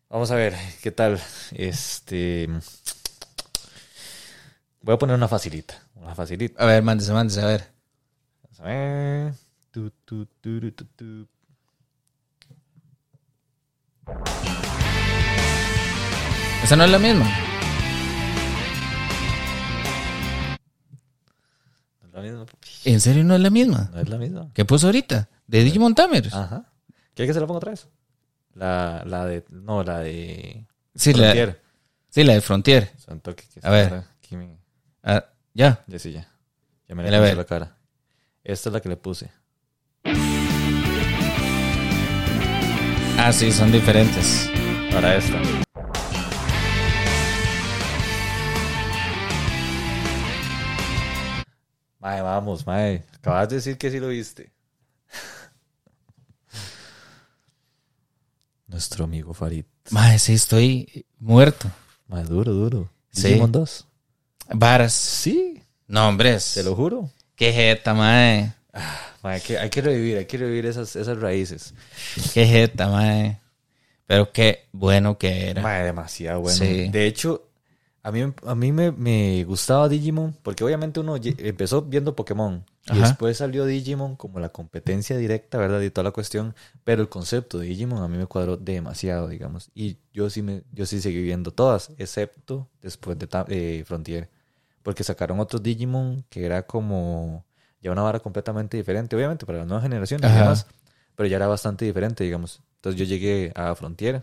[0.10, 1.22] Vamos a ver, ¿qué tal?
[1.52, 2.50] Este.
[4.82, 5.80] Voy a poner una facilita.
[5.96, 6.62] Una facilita.
[6.62, 7.68] A ver, mándese, mándese, a ver.
[8.44, 9.34] Vamos a ver.
[9.70, 11.28] Tu, tu, tu, tu, tu.
[16.64, 17.45] Esa no es la misma.
[22.86, 23.90] ¿En serio no es la misma?
[23.94, 24.50] No es la misma.
[24.54, 25.28] ¿Qué puso ahorita?
[25.48, 26.34] ¿De Digimon Tamers?
[26.34, 26.72] Ajá.
[27.14, 27.88] ¿Quieres que se la ponga otra vez?
[28.54, 29.44] La, la de.
[29.50, 30.66] No, la de.
[30.94, 31.62] sí, la, Frontier.
[32.10, 32.92] sí, la de Frontier.
[32.98, 34.04] Son toque que A ver.
[35.04, 35.84] Ah, ya.
[35.88, 36.28] Ya sí, ya.
[36.88, 37.32] Ya me Dale, a le ver.
[37.36, 37.78] puse la cara.
[38.44, 39.32] Esta es la que le puse.
[43.18, 44.50] Ah, sí, son diferentes.
[44.92, 45.65] Para esta.
[52.06, 53.04] Mae, vamos, mae.
[53.18, 54.52] Acabas de decir que sí lo viste.
[58.68, 59.66] Nuestro amigo Farid.
[59.90, 61.68] Mae, sí, estoy muerto.
[62.08, 62.92] Mae, duro, duro.
[63.12, 63.30] Sí.
[63.30, 63.88] Digimon 2.
[64.54, 64.94] Varas.
[64.94, 66.52] Sí, No, hombres.
[66.54, 67.10] te lo juro.
[67.36, 68.54] Qué jeta, mae.
[69.24, 71.74] Mae, hay, que, hay que revivir, hay que revivir esas, esas raíces.
[72.36, 73.40] Qué jeta, mae.
[74.06, 75.64] Pero qué bueno que era.
[75.64, 76.56] Mae, demasiado bueno.
[76.56, 76.88] Sí.
[76.90, 77.45] De hecho,
[78.06, 82.92] a mí, a mí me, me gustaba Digimon porque obviamente uno empezó viendo Pokémon y
[82.92, 83.00] Ajá.
[83.00, 85.82] después salió Digimon como la competencia directa, ¿verdad?
[85.82, 86.54] Y toda la cuestión.
[86.84, 89.72] Pero el concepto de Digimon a mí me cuadró demasiado, digamos.
[89.74, 94.30] Y yo sí, me, yo sí seguí viendo todas, excepto después de eh, Frontier.
[94.84, 97.44] Porque sacaron otros Digimon que era como
[97.82, 100.68] ya una vara completamente diferente, obviamente para las nuevas generaciones y demás.
[101.16, 102.62] Pero ya era bastante diferente, digamos.
[102.76, 104.22] Entonces yo llegué a Frontier,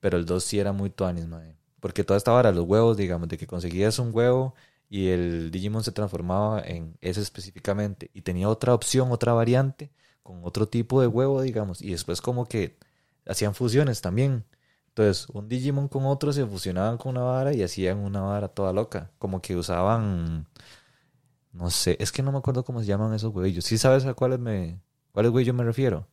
[0.00, 1.61] pero el 2 sí era muy tuanis, madre.
[1.82, 4.54] Porque toda esta vara, los huevos, digamos, de que conseguías un huevo
[4.88, 9.90] y el Digimon se transformaba en ese específicamente y tenía otra opción, otra variante
[10.22, 12.78] con otro tipo de huevo, digamos, y después como que
[13.26, 14.44] hacían fusiones también.
[14.90, 18.72] Entonces, un Digimon con otro se fusionaban con una vara y hacían una vara toda
[18.72, 19.10] loca.
[19.18, 20.46] Como que usaban,
[21.52, 23.64] no sé, es que no me acuerdo cómo se llaman esos huevillos.
[23.64, 24.80] ¿Sí sabes a cuáles me,
[25.12, 26.08] cuáles huevillos me refiero?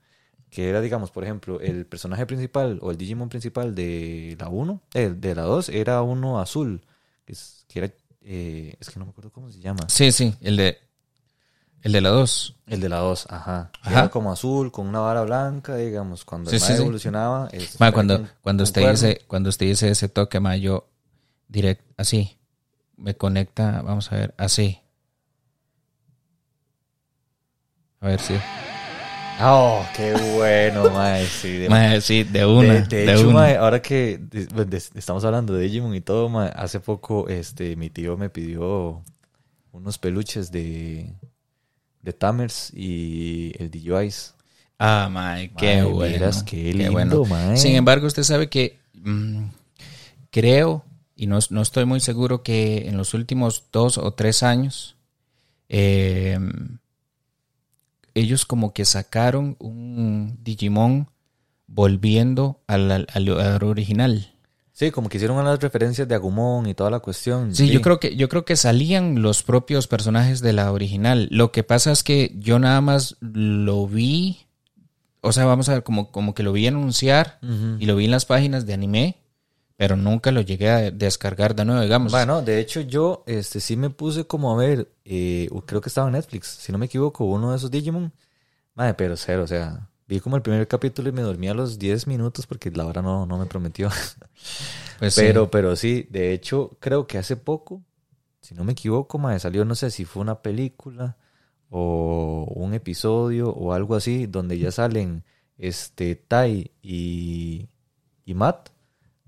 [0.49, 4.81] Que era, digamos, por ejemplo, el personaje principal o el Digimon principal de la 1,
[4.95, 6.81] eh, de la 2, era uno azul,
[7.25, 9.81] que, es, que era, eh, es que no me acuerdo cómo se llama.
[9.87, 10.79] Sí, sí, el de.
[11.81, 12.55] El de la 2.
[12.67, 13.71] El de la 2, ajá.
[13.81, 13.91] Ajá.
[13.91, 16.25] Era como azul, con una vara blanca, digamos.
[16.25, 16.81] Cuando el Sí, sí, sí.
[16.81, 17.47] evolucionaba.
[17.53, 18.99] este, Ma, cuando, cuando, usted cuerno.
[18.99, 20.89] dice, cuando usted dice ese toque, ma, yo
[21.47, 22.37] direct, así,
[22.97, 24.79] me conecta, vamos a ver, así.
[28.01, 28.33] A ver si.
[29.41, 31.25] Oh, qué bueno, mae.
[31.25, 32.73] Sí, de- sí, de una.
[32.73, 33.33] de, De, de hecho, una.
[33.33, 34.19] mae, ahora que
[34.95, 39.01] estamos hablando de Digimon y todo, mae, hace poco este, mi tío me pidió
[39.71, 41.13] unos peluches de,
[42.01, 44.33] de Tamers y el DJIce.
[44.77, 46.31] Ah, ma, qué Mae, bueno.
[46.45, 47.25] qué lindo, bueno.
[47.25, 47.57] mae.
[47.57, 49.43] Sin embargo, usted sabe que mm,
[50.31, 50.83] creo,
[51.15, 54.95] y no, no estoy muy seguro que en los últimos dos o tres años,
[55.69, 56.37] eh,
[58.15, 61.09] ellos como que sacaron un Digimon
[61.67, 64.33] volviendo al, al- al original.
[64.71, 67.53] Sí, como que hicieron unas referencias de Agumon y toda la cuestión.
[67.53, 71.27] Sí, yo creo que yo creo que salían los propios personajes de la original.
[71.31, 74.37] Lo que pasa es que yo nada más lo vi,
[75.21, 77.39] o sea, vamos a ver, como, como que lo vi anunciar
[77.79, 79.17] y lo vi en las páginas de anime,
[79.79, 82.11] pero nunca lo llegué a descargar de nuevo, digamos.
[82.11, 86.07] Bueno, de hecho yo este sí me puse como a ver, eh, creo que estaba
[86.07, 88.11] en Netflix, si no me equivoco, uno de esos Digimon.
[88.75, 91.79] Madre, pero cero, o sea, vi como el primer capítulo y me dormí a los
[91.79, 93.89] 10 minutos porque la hora no, no me prometió.
[94.99, 95.21] Pues sí.
[95.21, 97.81] pero, pero sí, de hecho, creo que hace poco,
[98.41, 101.15] si no me equivoco, madre, salió, no sé si fue una película
[101.69, 105.23] o un episodio o algo así, donde ya salen
[105.57, 107.69] este Tai y,
[108.25, 108.71] y Matt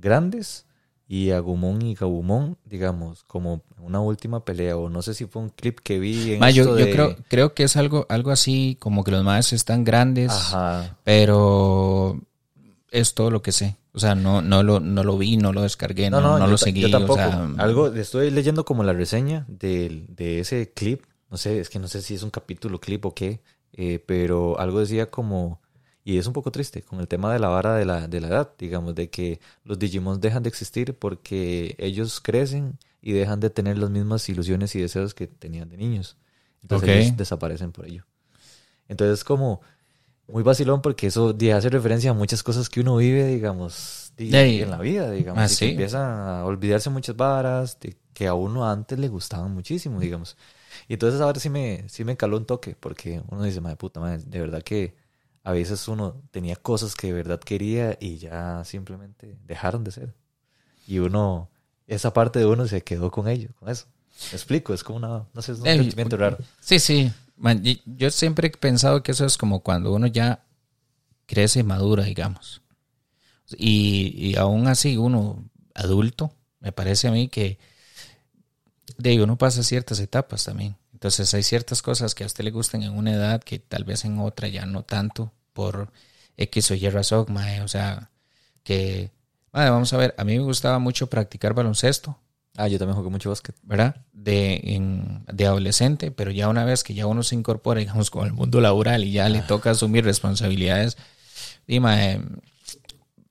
[0.01, 0.65] grandes
[1.07, 5.49] y Agumon y Gabumon, digamos, como una última pelea, o no sé si fue un
[5.49, 8.31] clip que vi en Ma, yo, esto yo de- creo, creo que es algo, algo
[8.31, 10.97] así, como que los maestros están grandes, Ajá.
[11.03, 12.19] pero
[12.91, 13.77] es todo lo que sé.
[13.93, 16.57] O sea, no, no, lo, no lo vi, no lo descargué, no, no, yo lo
[16.57, 16.79] seguí.
[16.81, 17.13] Yo tampoco.
[17.13, 21.03] O sea, Algo, estoy leyendo como la reseña del- de, ese clip.
[21.29, 23.41] No sé, es que no sé si es un capítulo, clip o qué.
[23.73, 25.60] eh, pero algo decía como.
[26.03, 28.27] Y es un poco triste con el tema de la vara de la, de la
[28.27, 33.49] edad, digamos, de que los Digimon dejan de existir porque ellos crecen y dejan de
[33.51, 36.17] tener las mismas ilusiones y deseos que tenían de niños.
[36.63, 36.87] Entonces Ok.
[36.89, 38.05] ellos desaparecen por ello.
[38.87, 39.61] Entonces es como
[40.27, 44.79] muy vacilón porque eso hace referencia a muchas cosas que uno vive, digamos, en la
[44.79, 45.45] vida, digamos.
[45.45, 45.67] Ah, y que sí.
[45.67, 50.37] empiezan a olvidarse muchas varas de- que a uno antes le gustaban muchísimo, digamos.
[50.87, 53.99] Y entonces ahora sí me, sí me caló un toque porque uno dice, madre puta,
[53.99, 54.95] madre, de verdad que
[55.43, 60.13] a veces uno tenía cosas que de verdad quería y ya simplemente dejaron de ser.
[60.87, 61.49] Y uno,
[61.87, 63.87] esa parte de uno se quedó con ello, con eso.
[64.31, 66.37] Me explico, es como una, no sé, es un sentimiento raro.
[66.59, 67.11] Sí, sí.
[67.37, 70.43] Man, yo siempre he pensado que eso es como cuando uno ya
[71.25, 72.61] crece y madura, digamos.
[73.57, 77.57] Y, y aún así, uno adulto, me parece a mí que
[78.97, 80.75] de uno pasa ciertas etapas también.
[81.01, 84.05] Entonces hay ciertas cosas que a usted le gustan en una edad que tal vez
[84.05, 85.91] en otra ya no tanto por
[86.37, 87.61] X o Y razón, mae.
[87.61, 88.11] O sea,
[88.63, 89.09] que...
[89.51, 92.19] mae, vamos a ver, a mí me gustaba mucho practicar baloncesto.
[92.55, 93.55] Ah, yo también jugué mucho básquet.
[93.63, 93.95] ¿verdad?
[94.13, 98.27] De, en- de adolescente, pero ya una vez que ya uno se incorpora, digamos, con
[98.27, 100.97] el mundo laboral y ya le toca asumir responsabilidades,
[101.65, 102.21] y mae,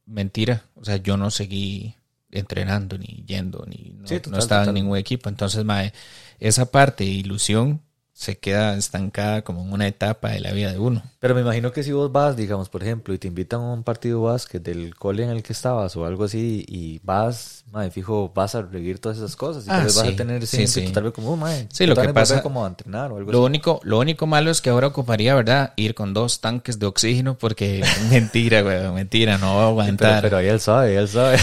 [0.06, 1.94] mentira, o sea, yo no seguí
[2.30, 4.68] entrenando ni yendo, ni no, Sí, no total, estaba total.
[4.76, 5.92] en ningún equipo, entonces, mae,
[6.40, 7.80] esa parte de ilusión
[8.12, 11.02] se queda estancada como en una etapa de la vida de uno.
[11.20, 13.82] Pero me imagino que si vos vas, digamos, por ejemplo, y te invitan a un
[13.82, 17.90] partido de básquet del cole en el que estabas o algo así, y vas, madre,
[17.90, 19.64] fijo, vas a revivir todas esas cosas.
[19.66, 20.80] Y Ah, tal vez vas sí, a tener sí, ese sí.
[20.80, 22.68] ímpetu, tal vez como, oh, madre, Sí, lo tal que vez volver pasa- como a
[22.68, 23.46] entrenar o algo Lo así.
[23.46, 25.72] único, lo único malo es que ahora ocuparía, ¿verdad?
[25.76, 29.68] Ir con dos tanques de oxígeno porque mentira, güey, mentira, no va a Sí, pero,
[29.70, 30.22] aguantar.
[30.22, 31.38] pero ahí él sabe, él sabe.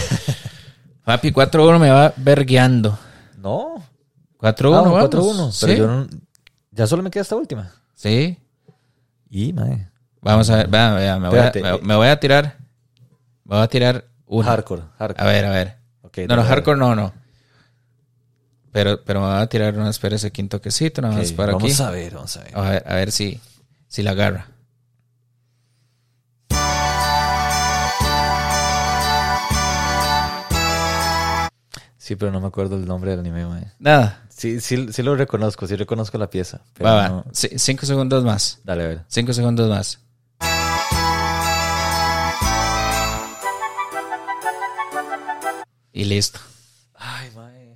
[1.05, 2.99] Papi, 4-1 me va vergueando.
[3.41, 3.83] no.
[4.39, 5.09] 4-1, Ah, un vamos.
[5.09, 5.51] 4-1.
[5.51, 5.65] Sí.
[5.65, 6.07] Pero yo no-
[6.71, 7.71] ya solo me queda esta última.
[7.95, 8.37] Sí.
[9.29, 9.89] Y, madre.
[10.21, 12.57] Vamos a ver, vea, vea, me, voy a, me, me voy a tirar.
[13.43, 14.47] Me voy a tirar una.
[14.47, 15.23] Hardcore, hardcore.
[15.23, 15.77] A ver, a ver.
[16.01, 17.13] Ok, no, no, hardcore no, no.
[18.71, 21.71] Pero, pero me voy a tirar una, espera ese quinto quesito, nada más para vamos
[21.71, 21.81] aquí.
[21.81, 22.57] a ver, vamos a ver.
[22.57, 23.39] A ver, a ver si,
[23.87, 24.47] si la agarra.
[31.97, 33.71] Sí, pero no me acuerdo el nombre del anime, madre.
[33.79, 34.23] Nada.
[34.37, 36.61] Sí, sí, sí lo reconozco, sí reconozco la pieza.
[36.75, 38.59] Pero Va, no- cinco segundos más.
[38.63, 39.01] Dale, a ver.
[39.07, 39.99] Cinco segundos más.
[45.93, 46.39] Y listo.
[46.95, 47.75] Ay, mae.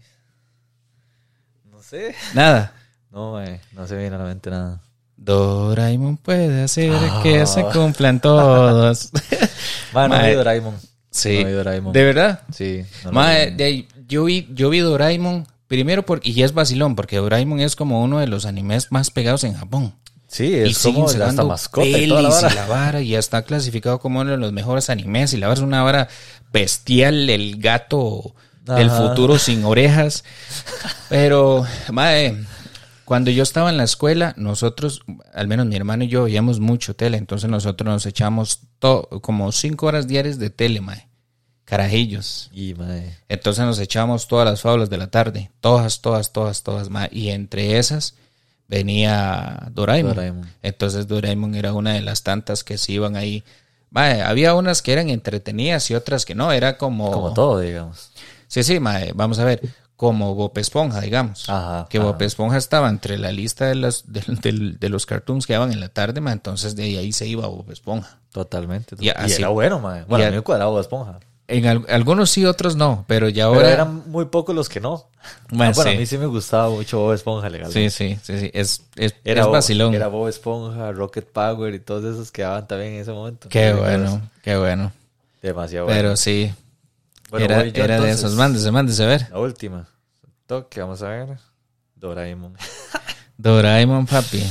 [1.71, 2.15] No sé.
[2.33, 2.73] Nada.
[3.11, 3.59] No, mae.
[3.73, 4.79] No se me viene a la mente nada.
[5.17, 7.19] Doraemon puede hacer Ah.
[7.23, 9.11] que se cumplan todos.
[9.93, 10.75] Mae, no vi Doraemon.
[11.11, 11.39] sí.
[11.43, 11.93] No vi Doraemon.
[11.93, 12.41] ¿De verdad?
[12.51, 12.83] Sí.
[13.05, 17.61] no Mae, de yo vi, yo vi Doraemon, primero porque, y es vacilón, porque Doraemon
[17.61, 19.95] es como uno de los animes más pegados en Japón.
[20.27, 22.51] Sí, y es como siguen hasta mascota y toda la vara.
[22.51, 25.57] y la vara, y está clasificado como uno de los mejores animes, y la vara
[25.57, 26.09] es una vara
[26.51, 30.25] bestial, el gato del futuro sin orejas.
[31.09, 32.35] Pero, mae,
[33.05, 35.03] cuando yo estaba en la escuela, nosotros,
[35.33, 38.59] al menos mi hermano y yo, veíamos mucho tele, entonces nosotros nos echamos
[39.21, 41.07] como cinco horas diarias de tele, mae.
[41.65, 42.49] Carajillos.
[42.53, 45.51] Y, mae, Entonces nos echábamos todas las fábulas de la tarde.
[45.61, 46.89] Todas, todas, todas, todas.
[46.89, 47.09] mae.
[47.11, 48.15] Y entre esas
[48.67, 50.15] venía Doraemon.
[50.15, 50.49] Doraemon.
[50.61, 53.43] Entonces Doraemon era una de las tantas que se iban ahí.
[53.89, 56.51] Mae, había unas que eran entretenidas y otras que no.
[56.51, 57.11] Era como...
[57.11, 58.11] como todo, digamos.
[58.47, 59.61] Sí, sí, mae, vamos a ver.
[59.97, 61.47] Como Bob Esponja, digamos.
[61.47, 62.25] Ajá, que Bob ajá.
[62.25, 65.79] Esponja estaba entre la lista de, las, de, de- de los cartoons que daban en
[65.79, 68.17] la tarde, mae, entonces de ahí se iba Bob Esponja.
[68.31, 68.95] Totalmente.
[68.99, 70.03] Y Y, así- era bueno, mae.
[70.05, 71.19] Bueno, a- mí me cuadraba Bob Esponja.
[71.57, 73.71] En al- algunos sí, otros no, pero ya Pero ahora...
[73.73, 75.07] eran muy pocos los que no.
[75.51, 75.97] Mae, Ah, bueno, sí.
[75.97, 77.71] a mí sí me gustaba mucho Bob Esponja, legal.
[77.71, 78.51] Sí, sí, sí, sí.
[78.53, 79.93] Es, es, Era, es vacilón.
[79.93, 83.49] era Bob Esponja, Rocket Power y todos esos que daban también en ese momento.
[83.49, 84.91] Qué bueno, qué bueno.
[85.41, 85.97] Demasiado bueno.
[85.99, 86.53] Pero sí,
[87.29, 88.33] Bueno, era, yo era de esos.
[88.35, 89.27] Mándese, mándese a ver.
[89.31, 89.87] La última.
[90.47, 91.37] Toque, vamos a ver.
[91.95, 92.55] Doraemon.
[93.37, 94.43] Doraemon, papi.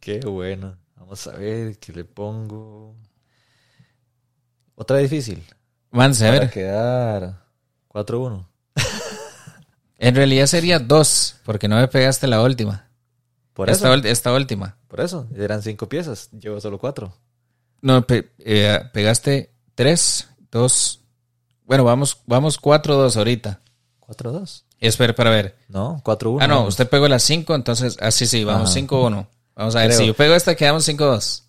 [0.00, 0.76] Qué bueno.
[0.96, 2.94] Vamos a ver qué le pongo.
[4.74, 5.42] Otra difícil.
[5.90, 6.50] Mándese a ver.
[6.50, 7.42] quedar
[7.88, 8.46] 4-1.
[9.98, 12.88] En realidad sería dos, porque no me pegaste la última.
[13.52, 14.06] Por esta, eso.
[14.06, 14.76] esta última.
[14.86, 15.26] Por eso.
[15.36, 16.30] Eran cinco piezas.
[16.30, 17.12] Llevo solo cuatro.
[17.82, 21.00] No, pe- eh, pegaste tres, dos.
[21.64, 23.60] Bueno, vamos, vamos cuatro, dos ahorita.
[24.06, 24.62] 4-2.
[24.80, 25.56] Espera para ver.
[25.68, 26.38] No, 4-1.
[26.40, 26.68] Ah, no, vamos.
[26.74, 28.72] usted pegó las cinco, entonces, ah, sí, sí, vamos Ajá.
[28.74, 29.28] cinco, uno.
[29.54, 29.98] Vamos a ver, Creo.
[30.00, 31.44] si yo pego esta, quedamos cinco, dos.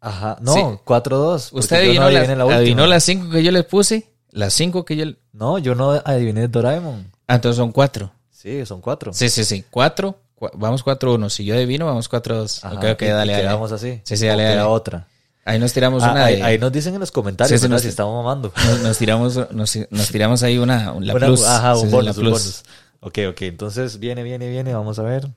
[0.00, 0.36] Ajá.
[0.40, 0.60] No, Sí.
[0.84, 1.50] 4-2.
[1.50, 4.06] porque ¿Usted adivinó, no las, la adivinó las cinco que yo le puse?
[4.30, 5.16] Las cinco que yo le...
[5.32, 7.10] No, yo no adiviné Doraemon.
[7.26, 8.12] Ah, entonces son cuatro.
[8.30, 9.12] Sí, son cuatro.
[9.12, 9.64] Sí, sí, sí.
[9.70, 10.16] Cuatro.
[10.38, 11.28] cua- vamos cuatro, uno.
[11.30, 12.64] Si yo adivino, vamos cuatro, dos.
[12.64, 13.36] Ajá, ok, ok, dale, dale.
[13.42, 14.00] Quedamos así.
[14.04, 14.60] Sí, sí, dale, dale.
[14.62, 15.08] otra.
[15.44, 16.42] Ahí nos tiramos Ah, una ahí, de...
[16.42, 18.52] ahí nos dicen en los comentarios Sí, sí, nos- si estamos mamando.
[18.66, 21.44] nos, nos tiramos, nos, nos tiramos ahí una, la Una- plus.
[21.44, 22.30] Ajá, un sí, bonus, la un plus.
[22.32, 22.62] bonus.
[23.00, 23.42] Ok, ok.
[23.42, 24.74] Entonces viene, viene, viene.
[24.74, 25.28] Vamos a ver.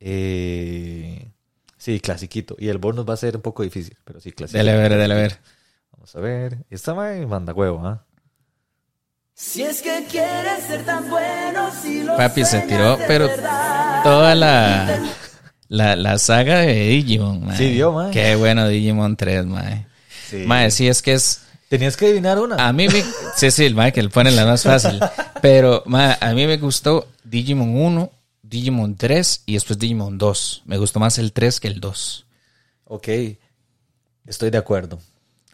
[0.00, 1.30] Eh,
[1.78, 2.56] sí, clasiquito.
[2.58, 4.58] Y el bonus va a ser un poco difícil, pero sí, clasiquito.
[4.58, 5.38] Dale a ver, dale a ver.
[5.92, 6.58] Vamos a ver.
[6.68, 8.04] Esta me manda huevo, ¿ah?
[9.34, 14.02] Si es que quieres ser tan bueno, si lo Papi se tiró, pero verdad.
[14.02, 15.00] toda la,
[15.68, 17.56] la, la saga de Digimon, mae.
[17.56, 18.10] Sí, vio, mae.
[18.10, 19.86] Qué bueno Digimon 3, mae.
[20.28, 20.38] Sí.
[20.44, 21.42] Mae, sí, es que es...
[21.68, 22.56] Tenías que adivinar una.
[22.56, 23.04] A mí me...
[23.36, 24.98] Sí, sí, el mae que le pone la más fácil.
[25.40, 28.10] Pero, mae, a mí me gustó Digimon 1,
[28.48, 30.62] Digimon 3 y después Digimon 2.
[30.66, 32.26] Me gustó más el 3 que el 2.
[32.86, 33.08] Ok.
[34.26, 34.98] Estoy de acuerdo.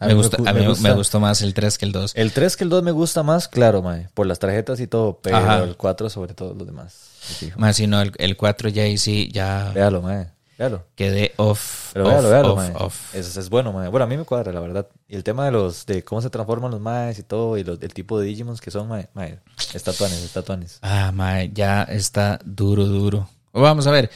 [0.01, 2.11] Me, gusta, gu- a mí me gustó más el 3 que el 2.
[2.15, 5.19] El 3 que el 2 me gusta más, claro, mae, por las tarjetas y todo,
[5.21, 5.63] pero Ajá.
[5.63, 7.11] el 4 sobre todo los demás.
[7.39, 7.51] me.
[7.55, 10.27] Más si no, el, el 4 ya ahí sí, ya Véalo, mae.
[10.57, 10.85] Véalo.
[10.95, 11.91] quedé off.
[11.93, 12.73] Pero off, véalo, véalo, off, mae.
[12.75, 13.15] off.
[13.15, 13.89] Eso es bueno, mae.
[13.89, 14.87] Bueno, a mí me cuadra, la verdad.
[15.07, 17.81] Y el tema de los, de cómo se transforman los maes y todo, y los,
[17.81, 19.39] el tipo de Digimons que son, mae, mae,
[19.73, 20.79] estatuanes, estatuanes.
[20.81, 23.27] Ah, mae, ya está duro, duro.
[23.53, 24.09] Vamos a ver.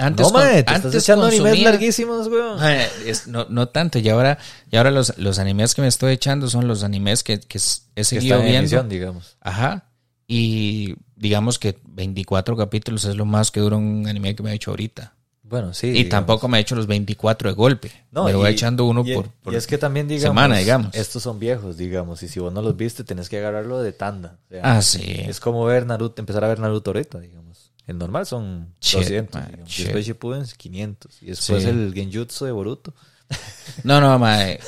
[0.00, 2.58] Antes no, mae, te estás antes echando animes larguísimos, weón.
[2.60, 4.38] Mae, es- no, no tanto, y ahora,
[4.70, 7.94] y ahora los, los animes que me estoy echando son los animes que, que he
[7.96, 8.58] Que seguido viendo.
[8.60, 9.36] emisión, digamos.
[9.40, 9.86] Ajá.
[10.28, 14.54] Y digamos que 24 capítulos es lo más que dura un anime que me he
[14.54, 15.14] hecho ahorita.
[15.48, 15.86] Bueno, sí.
[15.88, 16.10] y digamos.
[16.10, 17.90] tampoco me he hecho los 24 de golpe.
[18.12, 20.56] me lo voy y- echando uno y, por, por y es que también, digamos, semana,
[20.58, 20.94] digamos.
[20.94, 24.38] estos son viejos, digamos, y si vos no los viste, tenés que agarrarlo de tanda.
[24.46, 25.02] O sea, Ah, sí.
[25.26, 27.72] Es como ver Naruto, empezar a ver Naruto ahorita, digamos.
[27.86, 31.68] El normal son Shit, 200, man, después Shippuden 500, y después Sí.
[31.70, 32.92] el Genjutsu de Boruto.
[33.84, 34.58] No, no, mae.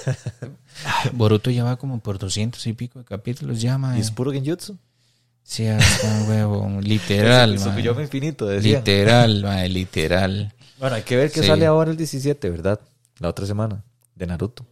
[1.12, 3.98] Boruto ya va como por 200 y pico de capítulos ya, mae.
[3.98, 4.78] ¿Y es puro Genjutsu?
[5.42, 6.68] Sí, hasta huevo.
[6.80, 8.02] Literal, mae.
[8.02, 8.80] infinito, decían.
[8.80, 10.52] Literal, mae, literal.
[10.80, 11.46] Bueno, hay que ver qué Sí.
[11.46, 12.80] sale ahora el 17, ¿verdad?
[13.18, 14.64] La otra semana, de Naruto.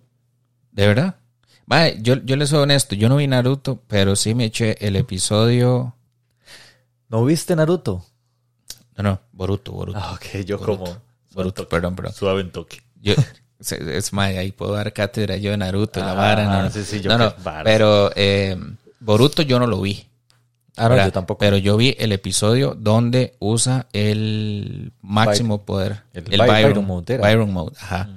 [0.73, 1.17] ¿De verdad?
[1.67, 4.97] Mae, yo, yo les soy honesto, yo no vi Naruto, pero sí me eché el
[4.97, 5.95] episodio...
[7.11, 8.05] ¿No viste Naruto?
[8.97, 9.99] No, no, Boruto, Boruto.
[10.03, 10.85] Ah, ok, yo Boruto.
[10.85, 10.97] como...
[11.33, 12.15] Boruto, perdón, perdón.
[12.15, 12.81] Suave en toque.
[13.01, 13.15] Yo,
[13.61, 16.71] se- es mae, ahí puedo dar cátedra yo de Naruto, la Ah, vara, no, no.
[16.71, 18.57] sí, sí, yo no, no, pero eh,
[19.01, 20.08] Boruto yo no lo vi.
[20.79, 21.07] Ah, no, ¿verdad?
[21.07, 21.39] yo tampoco.
[21.39, 26.03] Pero yo vi el episodio donde usa el máximo poder.
[26.15, 27.27] el El, By- Byron, Byron Mode era.
[27.29, 28.09] Byron Mode, ajá.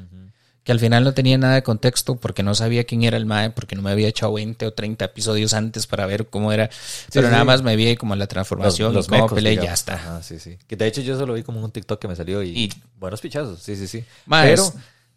[0.63, 3.49] Que al final no tenía nada de contexto porque no sabía quién era el Mae,
[3.49, 6.69] porque no me había echado 20 o 30 episodios antes para ver cómo era.
[7.11, 7.31] Pero sí.
[7.31, 9.95] nada más me vi como la transformación y cómo mecos, peleé y ya está.
[9.95, 10.59] Ajá, sí, sí.
[10.67, 13.19] Que de hecho yo solo vi como un TikTok que me salió y, Y- buenos
[13.21, 14.03] pichazos, sí, sí, sí.
[14.29, 14.71] Pero,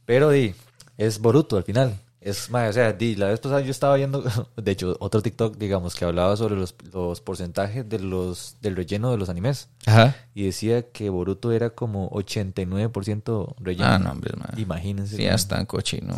[0.06, 0.54] pero di,
[0.96, 1.94] es Boruto al final.
[2.24, 4.22] Es, mae, o sea, di, la vez pasada yo estaba viendo,
[4.56, 9.10] de hecho, otro TikTok, digamos, que hablaba sobre los, los porcentajes de los, del relleno
[9.10, 9.68] de los animes.
[9.84, 10.16] Ajá.
[10.34, 13.86] Y decía que Boruto era como 89% relleno.
[13.86, 14.58] Ah, no, hombre, mae.
[14.58, 15.16] Imagínense.
[15.16, 15.36] Sí, ya mae.
[15.36, 16.16] están cochino.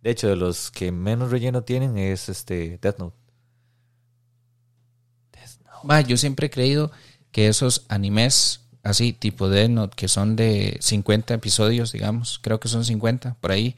[0.00, 3.16] De hecho, de los que menos relleno tienen es este Death Note.
[5.82, 6.90] Ma, yo siempre he creído
[7.32, 12.68] que esos animes así, tipo Death Note, que son de 50 episodios, digamos, creo que
[12.68, 13.76] son 50, por ahí,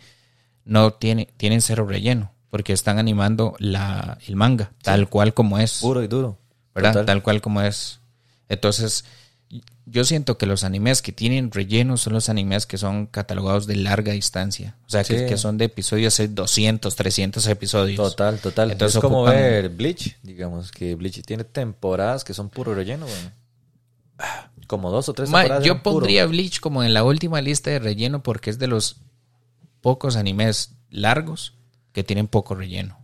[0.66, 5.78] no tiene, tienen cero relleno, porque están animando la, el manga, tal cual como es,
[5.80, 6.38] Puro y duro.
[6.74, 6.92] ¿verdad?
[6.92, 7.06] Total.
[7.06, 8.00] Tal cual como es.
[8.50, 9.04] Entonces,
[9.86, 13.76] yo siento que los animes que tienen relleno son los animes que son catalogados de
[13.76, 15.26] larga distancia, o sea, que, Sí.
[15.26, 17.96] que son de episodios de 200, 300 episodios.
[17.96, 18.72] Total, total.
[18.72, 23.06] Entonces es como ocupan- ver Bleach, digamos, que Bleach tiene temporadas que son puro relleno.
[24.66, 25.64] Como dos o tres Ma, temporadas.
[25.64, 25.96] yo puro.
[25.98, 28.96] pondría Bleach como en la última lista de relleno porque es de los
[29.86, 31.54] pocos animes largos
[31.92, 32.98] que tienen poco relleno.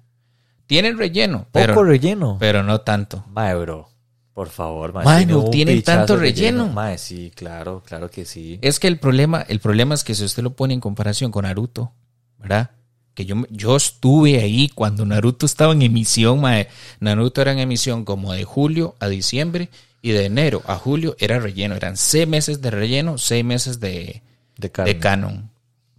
[0.66, 2.38] Tienen relleno, Poco pero, relleno.
[2.40, 3.24] pero no tanto.
[3.28, 3.88] Mae, bro.
[4.34, 5.04] Por favor, mae.
[5.04, 6.66] Mae, tiene no tienen tanto de relleno.
[6.70, 8.58] Mae, sí, claro, claro que sí.
[8.62, 11.44] Es que el problema, el problema es que si usted lo pone en comparación con
[11.44, 11.92] Naruto,
[12.40, 12.70] ¿verdad?
[13.14, 16.66] Que yo, yo estuve ahí cuando Naruto estaba en emisión, mae.
[16.98, 19.68] Naruto era en emisión como de julio a diciembre
[20.02, 21.76] y de enero a julio era relleno.
[21.76, 24.24] Eran seis meses de relleno, seis meses de,
[24.56, 25.51] De de canon.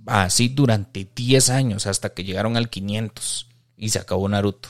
[0.06, 4.70] Así durante 10 años hasta que llegaron al 500 y se acabó Naruto.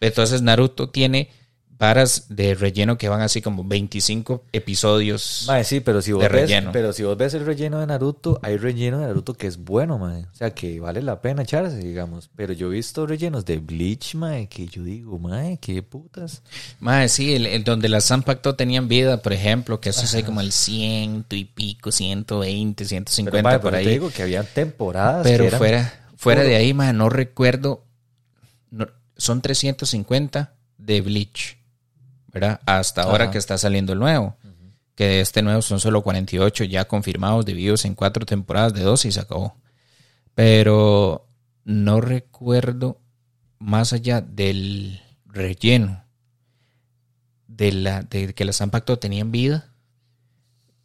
[0.00, 1.30] Entonces Naruto tiene
[1.78, 5.44] varas de relleno que van así como 25 episodios.
[5.48, 6.70] Mae, sí, pero si vos de ves, relleno.
[6.72, 9.98] pero si vos ves el relleno de Naruto, hay relleno de Naruto que es bueno,
[9.98, 10.22] mae.
[10.24, 12.30] O sea, que vale la pena echarse, digamos.
[12.36, 16.42] Pero yo he visto rellenos de Bleach, mae, que yo digo, mae, qué putas.
[16.80, 20.22] Mae, sí, el, el donde las Zanpakuto tenían vida, por ejemplo, que eso es ahí
[20.22, 23.84] como el ciento y pico, 120, 150 Pero, mae, por pero ahí.
[23.84, 27.84] te digo que habían temporadas Pero que fuera, fuera de ahí, mae, no recuerdo.
[28.70, 31.56] no- son 350 de Bleach,
[32.34, 32.60] ¿verdad?
[32.66, 34.36] Hasta ahora que está saliendo el nuevo.
[34.94, 39.08] Que de este nuevo son solo 48 ya confirmados, divididos en cuatro temporadas de 12
[39.08, 39.56] y se acabó.
[40.34, 41.26] Pero
[41.64, 43.00] no recuerdo
[43.58, 46.04] más allá del relleno
[47.48, 49.72] de la de que las Zanpakuto tenían vida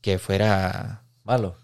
[0.02, 1.56] que fuera malo.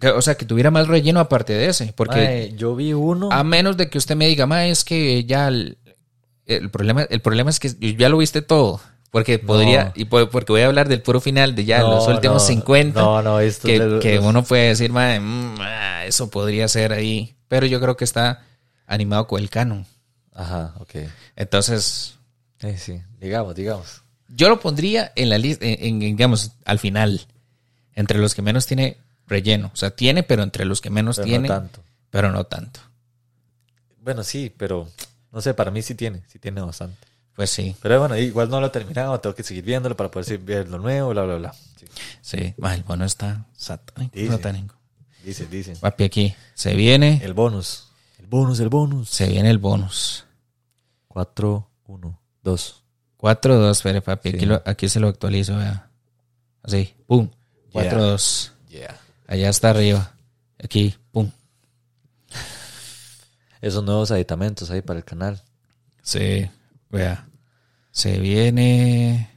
[0.00, 3.30] que- o sea que tuviera más relleno aparte de ese porque Mae, yo vi uno.
[3.32, 5.78] a menos de que usted me diga ma es que ya el,
[6.46, 8.80] el problema el problema es que ya lo viste todo
[9.10, 12.06] porque podría y po- porque voy a hablar del puro final de ya No, los
[12.08, 16.04] últimos no, 50 No, no, esto que, de- que uno puede decir ma, mm, ah,
[16.06, 18.44] eso podría ser ahí pero yo creo que está
[18.86, 19.86] animado con el canon
[20.34, 20.94] Ajá, ok.
[21.36, 22.16] entonces
[22.60, 24.02] Eh, sí, digamos, digamos.
[24.28, 27.26] Yo lo pondría en la lista, en, en, digamos, al final,
[27.94, 29.70] entre los que menos tiene relleno.
[29.72, 31.82] O sea, tiene, pero entre los que menos Pero no tiene, tanto.
[32.10, 32.80] pero no tanto.
[34.02, 34.86] Bueno, sí, pero
[35.32, 37.07] no sé, para mí sí tiene, sí tiene bastante.
[37.38, 40.24] Pues sí, Pero bueno, igual no lo he terminado, tengo que seguir viéndolo para poder
[40.24, 41.52] seguir ver lo nuevo, bla, bla, bla.
[41.52, 41.86] Sí.
[42.20, 42.54] sí.
[42.60, 44.12] El bono está satánico.
[44.12, 44.32] Dice.
[44.32, 44.74] satánico.
[45.22, 45.76] Dice, dice.
[45.76, 47.90] Papi, aquí se viene, El bonus.
[48.18, 49.08] El bonus, el bonus.
[49.10, 50.24] se viene el bonus.
[51.06, 52.82] 4, 1, 2.
[53.18, 54.30] 4, 2, espere, papi.
[54.30, 54.36] Sí.
[54.36, 55.88] Aquí, lo- aquí se lo actualizo, vea.
[56.64, 57.28] Así, pum.
[57.70, 58.00] 4, Yeah.
[58.10, 58.52] 2.
[58.68, 59.00] Yeah.
[59.28, 60.12] Allá está arriba.
[60.60, 61.30] Aquí, pum.
[63.60, 65.40] Esos nuevos aditamentos ahí para el canal.
[66.02, 66.50] Sí,
[66.90, 67.27] vea.
[67.90, 69.30] Se viene.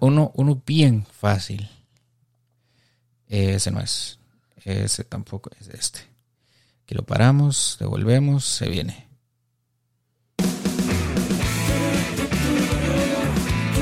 [0.00, 1.68] Uno, uno bien fácil.
[3.26, 4.18] Ese no es.
[4.64, 6.00] Ese tampoco es este.
[6.82, 9.08] Aquí lo paramos, devolvemos, se viene.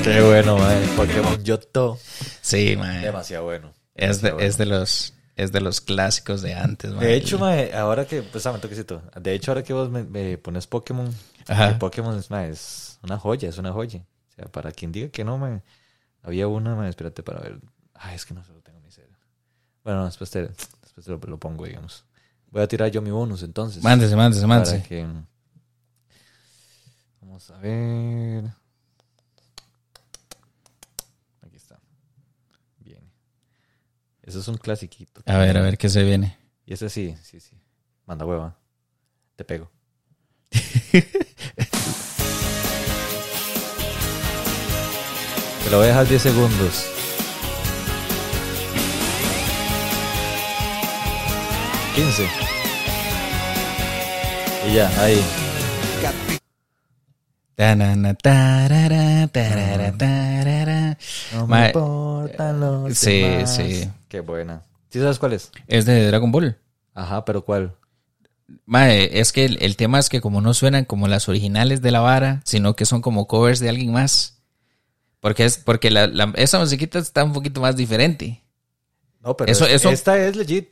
[0.03, 0.83] Qué bueno, man.
[0.95, 1.99] Pokémon Yoto.
[2.41, 3.01] Sí, man.
[3.01, 3.73] Demasiado bueno.
[3.95, 6.99] Es de, Demasiado es de los es de los clásicos de antes, man.
[6.99, 9.01] De hecho, mae, ahora que, pues, ah, me toquecito.
[9.15, 11.13] De hecho, ahora que vos me, me pones Pokémon,
[11.47, 11.77] Ajá.
[11.79, 13.99] Pokémon es, mae, es una joya, es una joya.
[13.99, 15.61] O sea, para quien diga que no, me
[16.23, 17.59] había una, mae, espérate para ver.
[17.93, 19.07] Ay, es que no se lo tengo en mi cel.
[19.83, 22.03] Bueno, después te, después te lo, lo pongo, digamos.
[22.49, 23.83] Voy a tirar yo mi bonus, entonces.
[23.83, 24.81] Mándese, mándese, mándese.
[24.83, 25.05] que...
[27.21, 28.45] Vamos a ver.
[31.45, 31.79] Aquí está.
[32.79, 33.03] Bien.
[34.27, 35.21] Eso es un clasiquito.
[35.25, 36.37] A ver, a ver qué se viene.
[36.65, 37.55] Y ese sí, sí, sí.
[38.05, 38.57] Manda hueva.
[39.37, 39.71] Te pego.
[40.51, 41.05] Te
[45.71, 46.85] lo voy a dejar 10 segundos.
[51.95, 52.27] ¿15?
[54.67, 55.46] Y ya, ahí.
[57.57, 60.95] Tanana, tarara, tarara, tarara.
[61.33, 63.55] No Ma- me importan los sí, demás.
[63.55, 63.89] sí.
[64.07, 64.61] Qué buena.
[64.91, 65.49] ¿Sí sabes cuál es?
[65.67, 66.55] Es de Dragon Ball.
[66.93, 67.73] Ajá, pero ¿cuál?
[68.67, 71.89] Mae, es que el, el tema es que como no suenan como las originales de
[71.89, 74.37] la vara, sino que son como covers de alguien más.
[75.19, 78.43] Porque es porque la, la- esa musiquita está un poquito más diferente.
[79.23, 80.69] No, pero Eso- es- eso- esta es legit.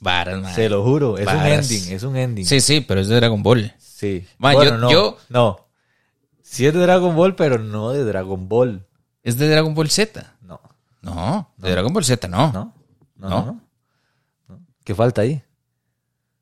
[0.00, 0.54] Varas, mae.
[0.54, 1.18] Se lo juro.
[1.18, 1.42] Es Varas.
[1.44, 1.92] un ending.
[1.92, 2.46] Es un ending.
[2.46, 3.70] Sí, sí, pero es de Dragon Ball.
[3.78, 4.24] Sí.
[4.38, 4.90] Ma, bueno, yo- no.
[4.90, 5.58] yo- No.
[6.52, 8.86] Sí es de Dragon Ball, pero no de Dragon Ball.
[9.22, 10.34] Es de Dragon Ball Z.
[10.42, 10.60] No.
[11.00, 12.52] No, de Dragon Ball Z no.
[12.52, 12.74] ¿No?
[13.16, 13.28] No.
[13.28, 13.28] No.
[13.30, 13.60] no, no.
[14.48, 14.60] No.
[14.84, 15.42] ¿Qué falta ahí?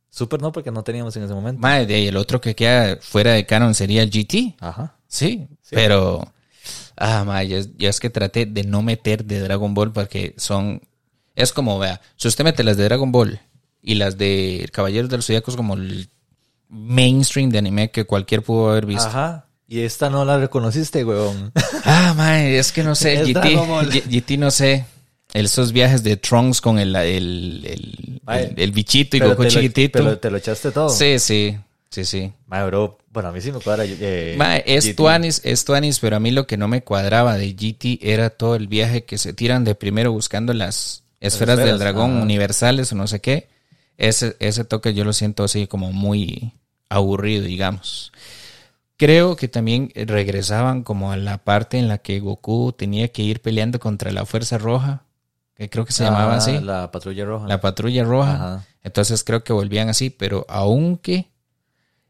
[0.08, 1.64] Super no, porque no teníamos en ese momento.
[1.64, 4.56] Ahí el otro que queda fuera de canon sería el GT.
[4.58, 4.96] Ajá.
[5.06, 6.26] Sí, pero.
[6.96, 10.34] Ah, ma, ya, es- ya es que traté de no meter de Dragon Ball porque
[10.36, 10.82] son.
[11.36, 13.40] Es como, vea, si usted mete las de Dragon Ball
[13.80, 16.10] y las de Caballeros del Zodíaco es como el
[16.68, 19.06] mainstream de anime que cualquier pudo haber visto.
[19.08, 19.46] Ajá.
[19.70, 21.52] Y esta no la reconociste, weón.
[21.84, 24.84] Ah, ma, es que no sé, GT, GT no sé.
[25.32, 29.44] Esos viajes de Trunks con el, el, el, Mae, el- el bichito y Goku te
[29.44, 29.98] lo- chiquitito.
[30.00, 30.88] Pero te lo echaste todo.
[30.88, 31.56] Sí, sí,
[31.88, 32.32] sí, sí.
[32.48, 32.98] Mae, bro.
[33.12, 33.84] Bueno, a mí sí me cuadra.
[33.86, 34.94] Eh, Mae, es.
[34.96, 38.56] Tuanis, es Tuanis, pero a mí lo que no me cuadraba de GT era todo
[38.56, 42.22] el viaje que se tiran de primero buscando las esferas, del esferas, dragón ajá.
[42.24, 43.48] universales o no sé qué.
[43.98, 46.52] Ese, ese toque yo lo siento así como muy
[46.88, 48.10] aburrido, digamos.
[49.00, 53.40] Creo que también regresaban como a la parte en la que Goku tenía que ir
[53.40, 55.04] peleando contra la Fuerza Roja,
[55.54, 57.60] que creo que se llamaba Ah, así, la, La patrulla roja.
[57.60, 58.34] Patrulla Roja.
[58.34, 58.66] Ajá.
[58.82, 61.30] Entonces creo que volvían así, pero aunque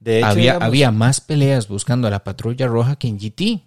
[0.01, 3.63] De hecho, había, digamos- había más peleas buscando a la patrulla roja que en GT.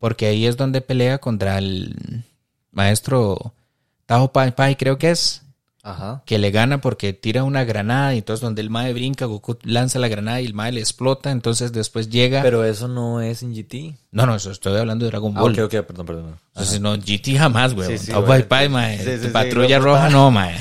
[0.00, 2.24] Porque ahí es donde pelea contra el
[2.72, 3.54] maestro
[4.06, 5.42] Tao Pai Pai, creo que es.
[5.82, 6.22] Ajá.
[6.26, 9.98] Que le gana porque tira una granada y entonces donde el Mae brinca, Goku lanza
[9.98, 11.30] la granada y el Mae le explota.
[11.30, 12.42] Entonces después llega.
[12.42, 13.94] Pero eso no es en GT.
[14.10, 15.52] no, no, eso estoy hablando de Dragon Ah, Ball.
[15.58, 16.36] ok, ok, perdón, perdón.
[16.48, 17.96] Entonces no, GT jamás, güey.
[17.96, 18.12] Sí, sí,
[18.70, 19.18] Mae.
[19.18, 20.56] Sí, patrulla roja, no, Mae.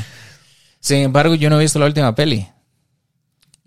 [0.79, 2.47] Sin embargo, yo no he visto la última peli.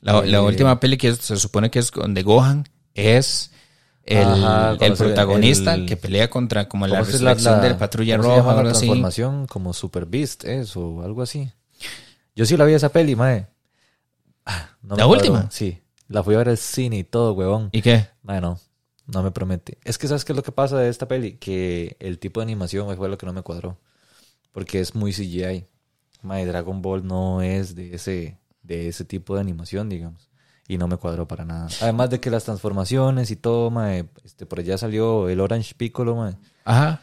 [0.01, 3.51] La, la última peli que se supone que es donde Gohan es
[4.05, 7.76] el, Ajá, el protagonista el- que pelea contra como la ¿Cómo se resurrección la- del
[7.76, 8.78] Patrulla cómo se Roja llama la así.
[8.80, 11.51] transformación como Super Beast, eso, o algo así.
[12.34, 13.46] Yo sí la vi esa peli, mae.
[14.46, 15.51] Ah, no ¿La última?
[15.51, 15.78] Sí.
[16.09, 17.68] La fui a ver al cine y todo, huevón.
[17.72, 18.07] ¿Y qué?
[18.22, 18.59] Mae, no.
[19.07, 19.78] No me promete.
[19.84, 21.32] Es que ¿sabes qué es lo que pasa de esta peli?
[21.36, 23.76] Que el tipo de animación fue lo que no me cuadró.
[24.53, 25.66] Porque es muy CGI.
[26.22, 30.29] Mae, Dragon Ball no es de ese, de ese tipo de animación, digamos.
[30.70, 31.66] Y no me cuadró para nada.
[31.80, 36.14] Además de que las transformaciones y todo, mae, este, por allá salió el Orange Piccolo,
[36.14, 36.36] mae.
[36.64, 37.02] Ajá.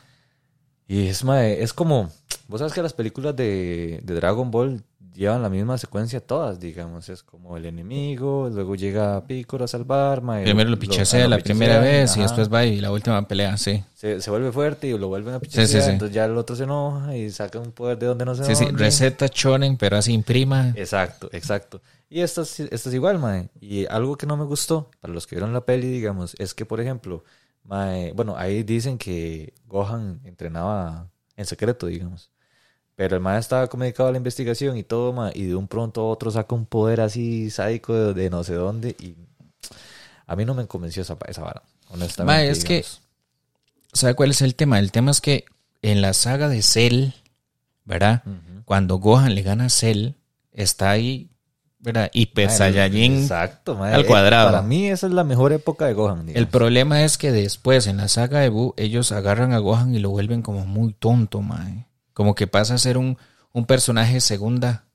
[0.88, 2.10] Y es, mae, es como,
[2.48, 4.86] vos sabes que las películas de, de Dragon Ball
[5.18, 7.10] llevan la misma secuencia todas, digamos.
[7.10, 10.44] Es como el enemigo, luego llega Piccolo a salvar, mae.
[10.44, 13.84] Primero lo pichasea la primera vez y después va y la última pelea, sí.
[13.94, 15.90] se, se vuelve fuerte y lo vuelven a pichasear, sí, sí.
[15.92, 18.56] entonces ya el otro se enoja y saca un poder de donde no se Sí,
[18.56, 20.70] sí, receta chonen, pero así imprima.
[20.76, 21.82] Exacto, exacto.
[22.10, 23.50] Y esta, es- esta es igual, mae.
[23.60, 26.66] Y algo que no me gustó, para los que vieron la peli, digamos, es que,
[26.66, 27.24] por ejemplo,
[27.64, 32.30] mae, bueno, ahí dicen que Gohan entrenaba en secreto, digamos.
[32.98, 35.68] Pero el mae estaba como dedicado a la investigación y todo, mae, y de un
[35.68, 38.96] pronto a otro saca un poder así sádico de, de no sé dónde.
[39.00, 39.14] Y
[40.26, 42.26] a mí no me convenció esa, esa vara, honestamente.
[42.42, 43.02] Mae, es que- digamos.
[43.94, 44.80] ¿Sabe cuál es el tema?
[44.80, 45.46] El tema es que
[45.82, 47.10] en la saga de Cell,
[47.86, 48.24] ¿verdad?
[48.66, 50.10] Cuando Gohan le gana a Cell,
[50.52, 51.30] está ahí,
[51.80, 52.12] ¿verdad?
[52.36, 54.52] Mae, Saiyajin Exacto, al Eh, cuadrado.
[54.52, 56.36] Para mí esa es la mejor época de Gohan, digamos.
[56.36, 60.00] El problema es que después, en la saga de Buu, ellos agarran a Gohan y
[60.00, 61.86] lo vuelven como muy tonto, mae.
[62.18, 63.16] Como que pasa a ser un,
[63.54, 64.86] un personaje segunda,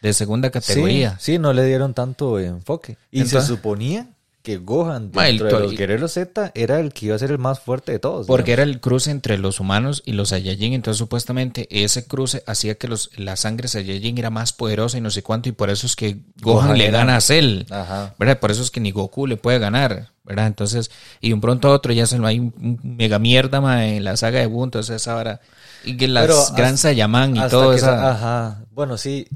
[0.00, 1.16] de segunda categoría.
[1.18, 2.96] Sí, sí, no le dieron tanto enfoque.
[3.10, 4.08] Y Entonces- se suponía
[4.42, 7.18] que Gohan, Ma, el dentro de to- los guerreros Z, era el que iba a
[7.18, 8.26] ser el más fuerte de todos.
[8.26, 8.62] Porque digamos.
[8.62, 10.72] era el cruce entre los humanos y los Saiyajin.
[10.72, 15.10] Entonces, supuestamente, ese cruce hacía que los, la sangre Saiyajin era más poderosa y no
[15.10, 15.50] sé cuánto.
[15.50, 17.64] Y por eso es que Gohan, Gohan le era- gana a Cell.
[17.68, 18.14] Ajá.
[18.18, 18.40] ¿Verdad?
[18.40, 20.08] Por eso es que ni Goku le puede ganar.
[20.24, 20.46] ¿Verdad?
[20.46, 23.86] Entonces, y de un pronto a otro ya se lo hay un, mega mierda ma,
[23.86, 24.64] en la saga de Buu.
[24.64, 25.42] Entonces, ahora.
[25.84, 27.90] Y que las hasta- Saiyaman y Hasta todo eso.
[27.90, 28.64] Ajá.
[28.72, 29.26] Bueno, sí.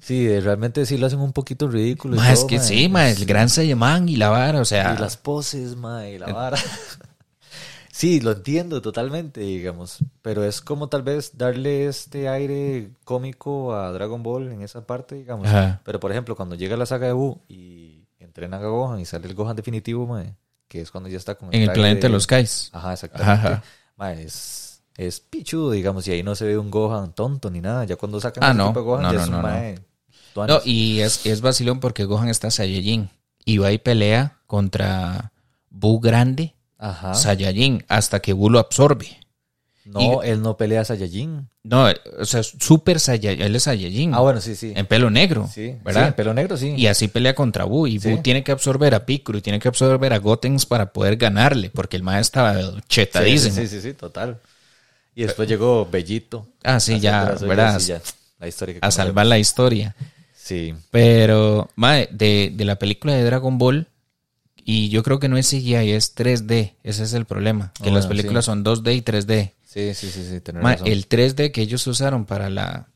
[0.00, 2.16] Sí, realmente sí lo hacen un poquito ridículo.
[2.16, 2.62] y Ma, es todo, que ma.
[2.62, 4.60] sí, ma, el Gran Saiyaman y la vara.
[4.60, 4.94] O sea.
[4.96, 6.58] Y las poses, ma, y la vara.
[7.90, 9.98] sí, lo entiendo totalmente, digamos.
[10.22, 15.14] Pero es como tal vez darle este aire cómico a Dragon Ball en esa parte,
[15.14, 15.46] digamos.
[15.46, 15.80] Ajá.
[15.84, 19.26] Pero por ejemplo, cuando llega la saga de Buu y entrenan a Gohan y sale
[19.26, 20.24] el Gohan definitivo, ma,
[20.68, 22.68] que es cuando ya está con en el planeta de los Kais.
[22.72, 23.32] Ajá, exactamente.
[23.32, 23.62] Ajá.
[23.96, 24.63] Ma, es,
[24.96, 27.84] es pichudo, digamos, y ahí no se ve un Gohan tonto ni nada.
[27.84, 28.68] Ya cuando sacan Ah, no.
[28.68, 29.78] tipo de Gohan, No, ya no, es un mae
[30.48, 33.10] No, y es, es vacilón porque Gohan está Saiyajin.
[33.44, 35.32] Y va y pelea contra
[35.70, 37.14] Buu grande, Ajá.
[37.14, 39.08] Saiyajin, hasta que Buu lo absorbe.
[39.86, 41.46] No, él no pelea a Saiyajin.
[41.62, 41.86] No,
[42.18, 44.14] o sea, Super Saiyajin, él es Saiyajin.
[44.14, 44.72] Ah, bueno, sí, sí.
[44.74, 46.08] En pelo negro, Sí, ¿verdad?
[46.08, 46.74] sí, pelo negro, sí.
[46.74, 47.86] Y así pelea contra Buu.
[47.86, 48.08] Y Sí.
[48.10, 51.68] Buu tiene que absorber a Piccolo y tiene que absorber a Gotenks para poder ganarle,
[51.70, 53.54] porque el maestro estaba chetadísimo.
[53.56, 54.40] Sí, sí, sí, sí, total.
[55.14, 56.46] Y después llegó Bellito.
[56.62, 57.78] Ah, sí, ya, ¿verdad?
[57.80, 58.00] ya,
[58.40, 59.94] La historia que A salvar la historia.
[60.36, 60.74] Sí.
[60.90, 63.88] Pero, mae, de, de la película de Dragon Ball,
[64.56, 66.72] y yo creo que no es CGI, es 3D.
[66.82, 67.72] Ese es el problema.
[67.82, 68.50] Que Ah, las películas sí.
[68.50, 69.52] son 2D y 3D.
[69.66, 70.86] Sí, sí, sí, sí, razón.
[70.86, 72.88] el 3D que ellos usaron para la.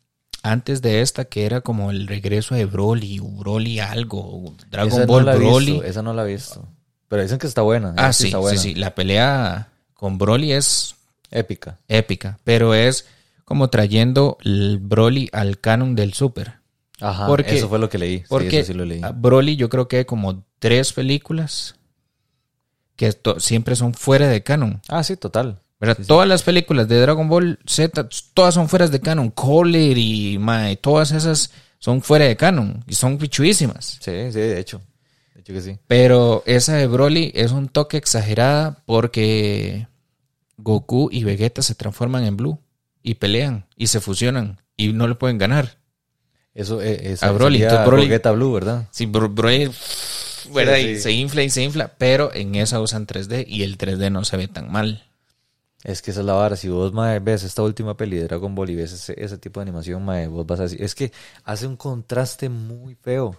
[0.43, 5.07] Antes de esta, que era como el regreso de Broly, o Broly algo, Dragon Esa
[5.07, 5.73] Ball no Broly.
[5.73, 6.67] visto, esa no la he visto.
[7.09, 7.95] Pero dicen que está buena.
[7.97, 8.75] ah, sí, está sí, sí.
[8.75, 10.95] La pelea con Broly es
[11.31, 11.79] Épica.
[11.89, 13.07] épica, pero es
[13.45, 16.55] como trayendo el Broly al canon del Super.
[17.01, 18.25] Ajá, Porque- eso fue lo que leí.
[18.29, 19.01] Porque sí, eso sí lo leí.
[19.03, 21.77] a Broly yo creo que hay como tres películas
[22.97, 24.81] que siempre son fuera de canon.
[24.89, 25.61] Ah, sí, total.
[25.81, 25.97] ¿verdad?
[25.99, 26.09] Sí, sí.
[26.09, 29.31] Todas las películas de Dragon Ball Z, todas son fuera de canon.
[29.31, 33.99] Kohler y mae, todas esas son fuera de canon y son pichuísimas.
[34.01, 34.81] Sí, sí, de hecho.
[35.35, 35.79] De hecho que sí.
[35.87, 39.87] Pero esa de Broly es un toque exagerada porque
[40.59, 42.59] Goku y Vegeta se transforman en Blue
[43.03, 45.79] y pelean y se fusionan y no le pueden ganar.
[46.55, 48.89] Eso eh, es A Broly, Gogeta Blue, ¿verdad?
[48.91, 49.71] Sí, Bro- Broly
[50.53, 50.77] ¿verdad?
[50.77, 51.01] Sí, Y sí.
[51.03, 54.37] se infla y se infla, pero en esa usan 3D y el 3D no se
[54.37, 55.05] ve tan mal.
[55.85, 56.57] Es que esa es la vara.
[56.57, 59.61] Si vos mae, ves esta última peli de Dragon Ball y ves ese, ese tipo
[59.61, 60.83] de animación, mae, vos vas a decir.
[60.83, 61.13] Es que
[61.45, 63.37] hace un contraste muy feo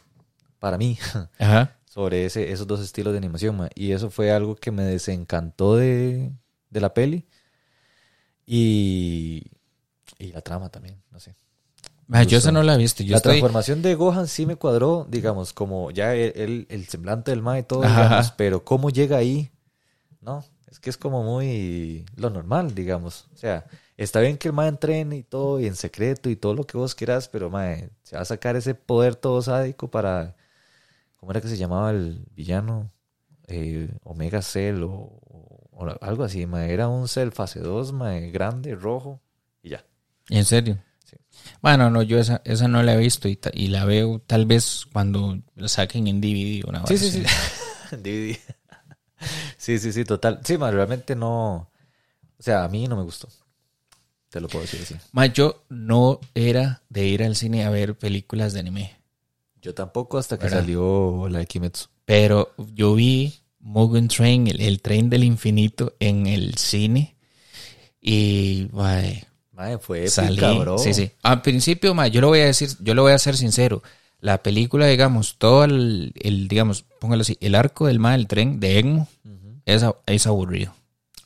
[0.60, 0.98] para mí
[1.40, 1.76] Ajá.
[1.86, 3.68] sobre ese, esos dos estilos de animación.
[3.76, 6.32] Y eso fue algo que me desencantó de,
[6.70, 7.26] de la peli.
[8.46, 9.44] Y,
[10.18, 11.36] y la trama también, no sé.
[12.12, 13.04] Ah, yo esa no la he visto.
[13.04, 13.34] Yo la estoy...
[13.34, 17.64] transformación de Gohan sí me cuadró, digamos, como ya el, el- semblante del Mae y
[17.64, 19.52] todo, digamos, pero cómo llega ahí,
[20.22, 23.28] no, es que es como muy lo normal, digamos.
[23.34, 23.66] O sea,
[23.98, 26.78] está bien que el Mae entrene y todo, y en secreto y todo lo que
[26.78, 30.36] vos quieras, pero Mae, se va a sacar ese poder todo sádico para,
[31.18, 32.92] ¿cómo era que se llamaba el villano?
[33.48, 35.19] Eh, Omega Cell o,
[35.80, 39.22] o- algo así, Mae, era un Cell fase 2, Mae, grande, rojo,
[39.64, 39.86] y ya.
[40.30, 40.78] ¿En serio?
[41.06, 41.18] Sí.
[41.62, 44.46] Bueno, no, yo esa, esa no la he visto y, ta- y la veo tal
[44.46, 47.02] vez cuando la saquen en DVD una Sí, vez.
[47.02, 47.24] sí, sí.
[47.98, 48.38] DVD.
[49.58, 50.40] Sí, sí, sí, total.
[50.46, 51.56] Sí, ma, realmente no.
[52.38, 53.28] O sea, a mí no me gustó.
[54.30, 54.96] Te lo puedo decir así.
[55.12, 58.98] Ma, yo no era de ir al cine a ver películas de anime.
[59.62, 60.60] Yo tampoco hasta que ¿Verdad?
[60.62, 61.88] salió la de Kimetsu.
[62.06, 67.16] Pero yo vi Mugen Train, el, el tren del infinito, en el cine.
[68.02, 70.60] Y, mae, Madre, fue épica, salí.
[70.60, 70.78] bro.
[70.78, 71.12] Sí, sí.
[71.22, 73.84] Al principio, mae, yo lo voy a decir, yo lo voy a ser sincero.
[74.22, 78.60] La película, digamos, todo el, el, digamos, póngalo así, el arco del mae, el tren
[78.60, 79.08] de Egmo,
[79.66, 80.74] es, a- es aburrido.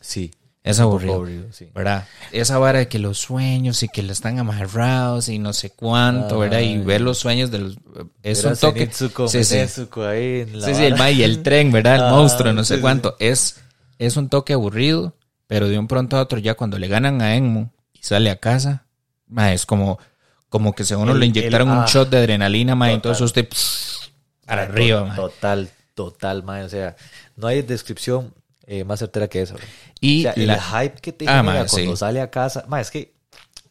[0.01, 0.31] Sí.
[0.63, 1.15] Es aburrido.
[1.15, 1.69] aburrido, sí.
[1.75, 2.07] ¿verdad?
[2.31, 6.39] Esa vara de que los sueños y que lo están amarrados y no sé cuánto,
[6.39, 6.59] ¿verdad?
[6.61, 6.77] Y Ay.
[6.77, 7.77] ver los sueños de los...
[8.23, 8.89] Es un toque...
[9.27, 9.57] Sí, sí.
[9.97, 11.95] Ahí en la Sí, sí, el ma y el tren, ¿verdad?
[11.95, 13.17] El Ah, monstruo, no sé cuánto.
[13.19, 13.59] Es,
[13.99, 17.35] es un toque aburrido, pero de un pronto a otro ya cuando le ganan a
[17.35, 18.85] Enmo y sale a casa,
[19.27, 19.99] ma, es como,
[20.47, 22.93] como que según uno El- le inyectaron el- un ah, shot de adrenalina, ma, y
[22.95, 24.11] entonces usted pss,
[24.45, 25.15] para arriba, ma.
[25.17, 26.63] Total, total, madre.
[26.63, 26.95] O sea,
[27.35, 28.33] no hay descripción
[28.65, 29.63] eh, más certera que esa, bro.
[29.99, 30.61] Y o sea, el la...
[30.61, 31.97] hype que te Ah, genera cuando sí.
[31.97, 32.65] sale a casa.
[32.67, 33.13] Madre, es que,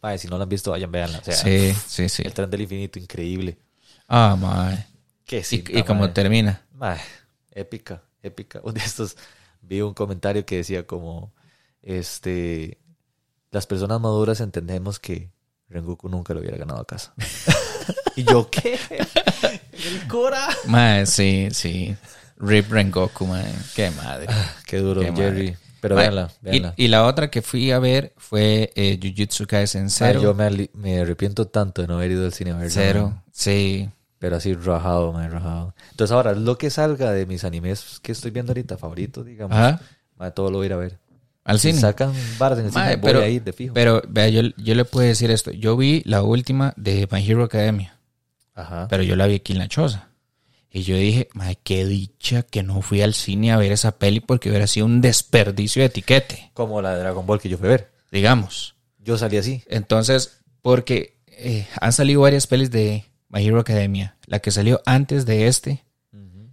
[0.02, 1.18] madre, si no lo han visto, vayan, véanla.
[1.18, 2.22] O sea, Sí, sí, sí.
[2.24, 3.58] el tren del infinito, increíble.
[4.08, 4.86] Ah, ma.
[5.24, 5.64] Que Y, sí.
[5.68, 6.62] y como termina.
[6.74, 7.00] Mae,
[7.52, 8.60] épica, épica.
[8.64, 9.16] Un de estos
[9.62, 11.32] vi un comentario que decía como
[11.82, 12.78] este
[13.52, 15.30] las personas maduras entendemos que
[15.68, 17.14] Rengoku nunca lo hubiera ganado a casa.
[18.16, 18.78] y yo, ¿qué?
[19.72, 20.48] El Cora.
[20.66, 21.96] Ma, sí, sí.
[22.42, 23.42] Rip Rengoku, ma.
[23.74, 24.26] Qué madre.
[24.66, 25.44] Qué duro, Qué Jerry.
[25.52, 25.58] madre.
[25.80, 26.74] Pero véanla, y- véanla.
[26.76, 30.20] Y, la otra que fui a ver fue eh, Jujutsu Kaisen Mae, Zero.
[30.22, 30.34] yo
[30.74, 32.70] me, arrepiento tanto de no haber ido al cine a verla.
[32.70, 33.88] Cero, sí.
[34.20, 35.74] Pero así rajado, me rajado.
[35.90, 39.80] Entonces ahora, lo que salga de mis animes que estoy viendo ahorita, favoritos, digamos, Ajá.
[40.16, 40.98] mae, todo lo voy a ir a ver.
[41.44, 41.80] Al Si cine.
[41.80, 43.74] sacan varas en el cine, voy pero, a ir de fijo.
[43.74, 45.50] pero vea, yo, yo le puedo decir esto.
[45.50, 47.98] Yo vi la última de My Hero Academia,
[48.54, 48.86] Ajá.
[48.88, 50.08] pero yo la vi aquí en la choza.
[50.74, 54.20] Y yo dije, madre, qué dicha que no fui al cine a ver esa peli
[54.20, 57.66] porque hubiera sido un desperdicio de etiquete, Como la de Dragon Ball que yo fui
[57.68, 57.92] a ver.
[58.10, 58.74] digamos.
[58.98, 59.62] Yo salí así.
[59.66, 64.16] Entonces, porque eh, han salido varias pelis de My Hero Academia.
[64.26, 65.84] La que salió antes de este,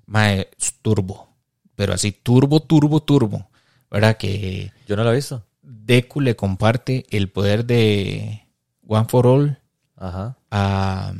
[0.06, 1.30] mae, es turbo.
[1.76, 3.50] Pero así, turbo, turbo, turbo.
[3.92, 4.18] ¿Verdad?
[4.18, 5.46] Que Yo no la he visto.
[5.62, 8.48] Deku le comparte el poder de
[8.88, 9.60] One for All
[9.96, 10.38] Ajá.
[10.52, 11.14] a...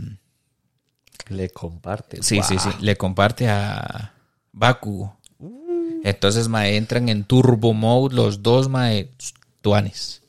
[1.30, 2.22] Le comparte.
[2.24, 2.70] Sí, sí, sí.
[2.82, 4.14] Le comparte a
[4.52, 5.18] Bakugo.
[6.04, 9.10] Entonces, mae, entran en turbo mode los dos, mae,
[9.62, 10.22] tuanes.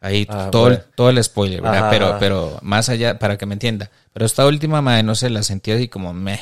[0.00, 1.78] Ahí Ah, todo, el, todo el spoiler, ¿verdad?
[1.80, 3.90] Ajá, pero, pero más allá, para que me entienda.
[4.12, 6.40] Pero esta última, madre, no sé, la sentí así como meh.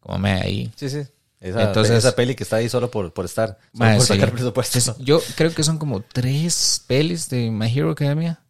[0.00, 0.72] Como meh ahí.
[0.76, 1.00] Sí, sí.
[1.40, 3.58] Esa, Entonces- esa peli que está ahí solo por, por estar.
[3.72, 4.14] Solo Mae, por sí.
[4.14, 4.78] sacar presupuesto.
[4.78, 8.40] Es- Yo creo que son como tres pelis de My Hero Academia.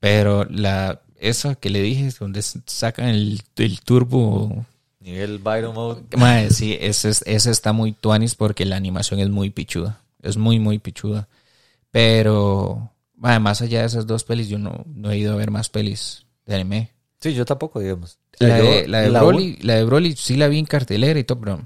[0.00, 4.64] Pero la esa que le dije, donde sacan el, el turbo.
[5.00, 6.02] Nivel Byron Mode.
[6.16, 10.00] Mae, sí, ese, es- ese está muy tuanis porque la animación es muy pichuda.
[10.22, 11.28] Es muy, muy pichuda.
[11.90, 15.50] Pero, mae, más allá de esas dos pelis, yo no, no he ido a ver
[15.50, 16.92] más pelis de anime.
[17.20, 18.18] Sí, yo tampoco, digamos.
[18.38, 21.18] La Yo- de, la de la Broly, la de Broly sí la vi en cartelera
[21.18, 21.60] y todo, pero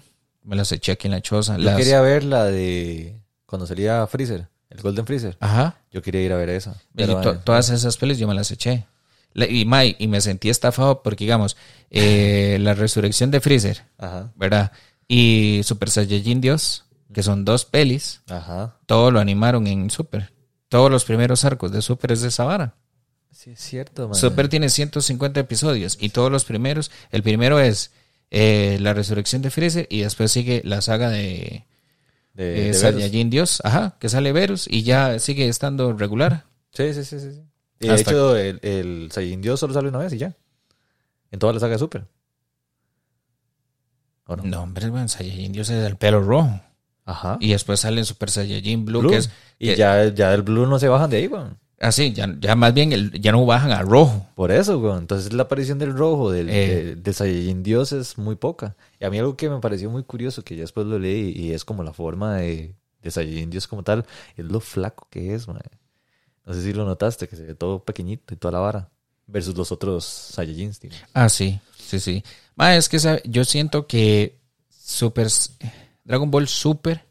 [0.44, 1.56] me las eché aquí en la choza.
[1.58, 5.36] Yo Las- quería ver la de cuando salía Freezer, el Golden Freezer.
[5.40, 5.76] Ajá.
[5.90, 6.80] Yo quería ir a ver esa.
[6.94, 8.86] Pero, to- eh, todas esas pelis yo me las eché.
[9.34, 11.56] La- y, mae, y me sentí estafado porque, digamos,
[11.90, 14.72] eh, la resurrección de Freezer, Ajá, ¿verdad?
[15.08, 18.76] Y Super Saiyajin Dios, que son dos pelis, ajá.
[18.86, 20.32] todo lo animaron en Super.
[20.68, 22.76] Todos los primeros arcos de Super es de esa vara.
[23.30, 24.14] Sí, es cierto, man.
[24.14, 27.90] Super tiene 150 episodios y todos los primeros, el primero es
[28.30, 31.66] eh, la resurrección de Freezer y después sigue la saga de,
[32.34, 32.74] de, eh, de.
[32.74, 36.44] Saiyajin Dios, ajá, que sale Verus y ya sigue estando regular.
[36.72, 37.42] Sí, sí, sí, sí.
[37.82, 40.34] Y de Hasta- hecho, el, el Saiyajin Dios solo sale una vez y ya.
[41.30, 42.04] En toda la saga de Super.
[44.26, 44.44] ¿O no?
[44.44, 46.60] No, hombre, bueno, Saiyajin Dios es el pelo rojo.
[47.04, 47.36] Ajá.
[47.40, 49.10] Y después sale Super Saiyajin Blue, Blue.
[49.10, 49.30] que es...
[49.58, 51.58] y que- ya, ya del Blue no se bajan de ahí, weón.
[51.80, 54.28] Así, ya, ya más bien el- ya no bajan a rojo.
[54.36, 54.98] Por eso, weón.
[55.00, 56.94] Entonces la aparición del rojo, del, Eh.
[56.96, 58.76] de, Saiyajin Dios es muy poca.
[59.00, 61.52] Y a mí algo que me pareció muy curioso, que ya después lo leí, y
[61.52, 64.06] es como la forma de, de Saiyajin Dios como tal,
[64.36, 65.58] es lo flaco que es, man.
[66.44, 68.88] No sé si lo notaste, que se ve todo pequeñito y toda la vara.
[69.26, 70.90] Versus los otros Saiyajins, tío.
[71.14, 72.24] Ah, sí, sí, sí.
[72.56, 74.38] Ma, es que yo siento que
[74.68, 75.28] Super
[76.04, 77.04] Dragon Ball Super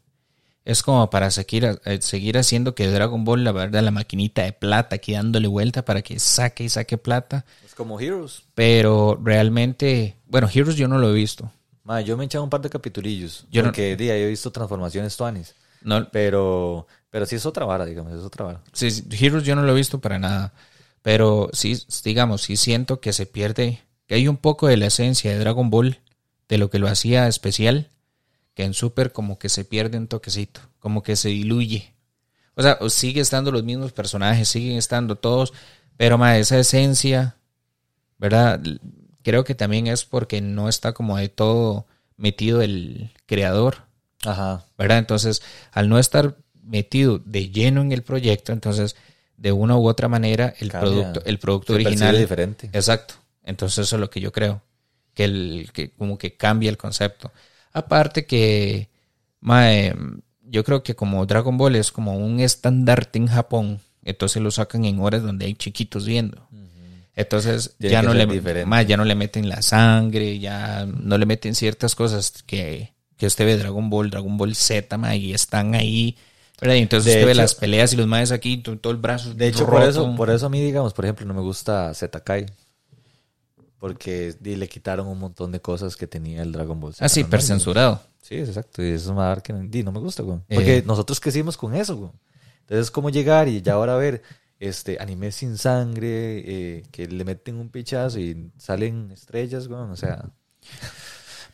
[0.64, 4.52] es como para seguir, eh, seguir haciendo que Dragon Ball, la verdad, la maquinita de
[4.52, 7.44] plata, aquí dándole vuelta para que saque y saque plata.
[7.66, 8.42] Es como Heroes.
[8.54, 11.50] Pero realmente, bueno, Heroes yo no lo he visto.
[11.84, 13.44] Ma, yo me he echado un par de capitulillos.
[13.50, 15.54] Yo no- porque día he visto transformaciones tuanis.
[15.80, 18.62] No, Pero, pero sí es otra vara, digamos, es otra vara.
[18.72, 20.54] Sí, Heroes yo no lo he visto para nada.
[21.02, 25.30] Pero sí, digamos, sí siento que se pierde, que hay un poco de la esencia
[25.30, 25.98] de Dragon Ball,
[26.48, 27.90] de lo que lo hacía especial,
[28.54, 31.92] que en Super como que se pierde un toquecito, como que se diluye.
[32.54, 35.52] O sea, sigue estando los mismos personajes, siguen estando todos,
[35.98, 37.36] pero más esa esencia,
[38.16, 38.58] ¿verdad?
[39.22, 41.86] Creo que también es porque no está como de todo
[42.16, 43.82] metido el creador.
[44.24, 44.64] Ajá.
[44.78, 44.98] ¿verdad?
[44.98, 45.42] Entonces,
[45.72, 48.96] al no estar metido de lleno en el proyecto, entonces,
[49.36, 50.90] de una u otra manera, el Cambia.
[50.92, 52.18] producto, el producto Se original.
[52.18, 52.70] diferente.
[52.72, 53.14] Exacto.
[53.44, 54.62] Entonces, eso es lo que yo creo.
[55.14, 57.32] Que el, que como que cambia el concepto.
[57.72, 58.88] Aparte que,
[59.40, 59.94] mae,
[60.42, 64.84] yo creo que como Dragon Ball es como un estandarte en Japón, entonces lo sacan
[64.84, 66.46] en horas donde hay chiquitos viendo.
[67.14, 71.26] Entonces Tiene ya no, le, mae, ya no le meten la sangre, ya no le
[71.26, 75.74] meten ciertas cosas que, que usted ve Dragon Ball, Dragon Ball Z, mae, y están
[75.74, 76.16] ahí.
[76.62, 76.76] ¿Verdad?
[76.76, 78.98] Y entonces De usted ve hecho- las peleas y los maes aquí, to- todo el
[78.98, 79.34] brazo.
[79.34, 82.46] De hecho, por eso, por eso a mí, digamos, por ejemplo, no me gusta Zetakai.
[83.78, 86.94] Porque le quitaron un montón de cosas que tenía el Dragon Ball.
[86.94, 87.46] Z Ah, sí, normal, per güey.
[87.48, 88.02] censurado.
[88.22, 88.82] Sí, es exacto.
[88.82, 90.38] Y eso vara que no me gusta, güey.
[90.48, 90.82] Porque Eh.
[90.86, 92.10] nosotros crecimos con eso, güey.
[92.60, 94.22] Entonces, ¿cómo llegar y ya ahora ver
[94.60, 96.06] este anime sin sangre,
[96.78, 99.80] eh, que le meten un pichazo y salen estrellas, güey?
[99.80, 100.30] O sea,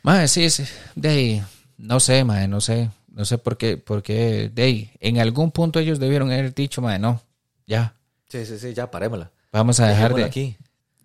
[0.03, 0.63] Mae, sí, sí.
[0.95, 1.43] De ahí,
[1.77, 2.91] no sé, mae, no sé.
[3.11, 6.81] No sé por qué, por qué, de ahí, en algún punto ellos debieron haber dicho,
[6.81, 7.21] mae, no,
[7.67, 7.95] ya,
[8.29, 9.31] sí, sí, sí, ya parémosla.
[9.51, 10.29] vamos a dejar Dejémosla de...
[10.29, 10.57] aquí.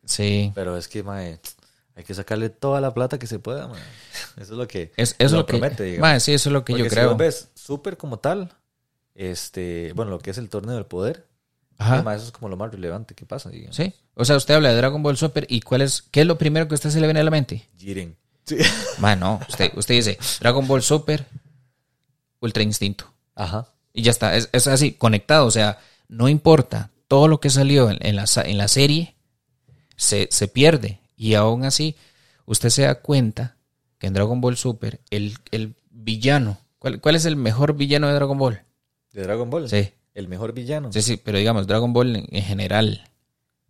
[0.05, 1.41] Sí, Pero es que, mae,
[1.97, 3.81] hay que sacarle toda la plata que se pueda, mae.
[4.37, 5.53] Eso es lo que, es, eso es lo lo que...
[5.59, 6.01] promete, digamos.
[6.03, 7.09] mae, sí, eso es lo que Porque yo si creo.
[7.11, 8.53] vos ves súper como tal,
[9.15, 11.27] este, bueno, lo que es el torneo del poder,
[11.79, 11.95] Ajá.
[11.95, 13.77] además eso es como lo más relevante que pasa, digamos.
[13.77, 13.93] Sí.
[14.15, 16.69] O sea, usted habla de Dragon Ball Super y cuál es, ¿qué es lo primero
[16.69, 17.69] que a usted se le viene a la mente?
[17.79, 18.17] Jiren.
[18.45, 18.59] Sí.
[18.99, 21.25] Mae, no, usted, usted dice Dragon Ball Super,
[22.45, 23.13] Ultra Instinto.
[23.35, 23.69] Ajá.
[23.93, 25.47] Y ya está, es, es así, conectado.
[25.47, 25.79] O sea,
[26.09, 29.15] no importa, todo lo que salió en, en la, en la serie
[29.97, 31.01] se, se pierde.
[31.17, 31.97] Y aún así,
[32.47, 33.57] usted se da cuenta
[33.99, 38.15] que en Dragon Ball Super, el, el villano, ¿cuál, cuál es el mejor villano de
[38.15, 38.63] Dragon Ball?
[39.13, 39.69] De Dragon Ball.
[39.69, 40.93] Sí, El mejor villano.
[40.93, 43.09] sí, sí, pero digamos, Dragon Ball en, en general,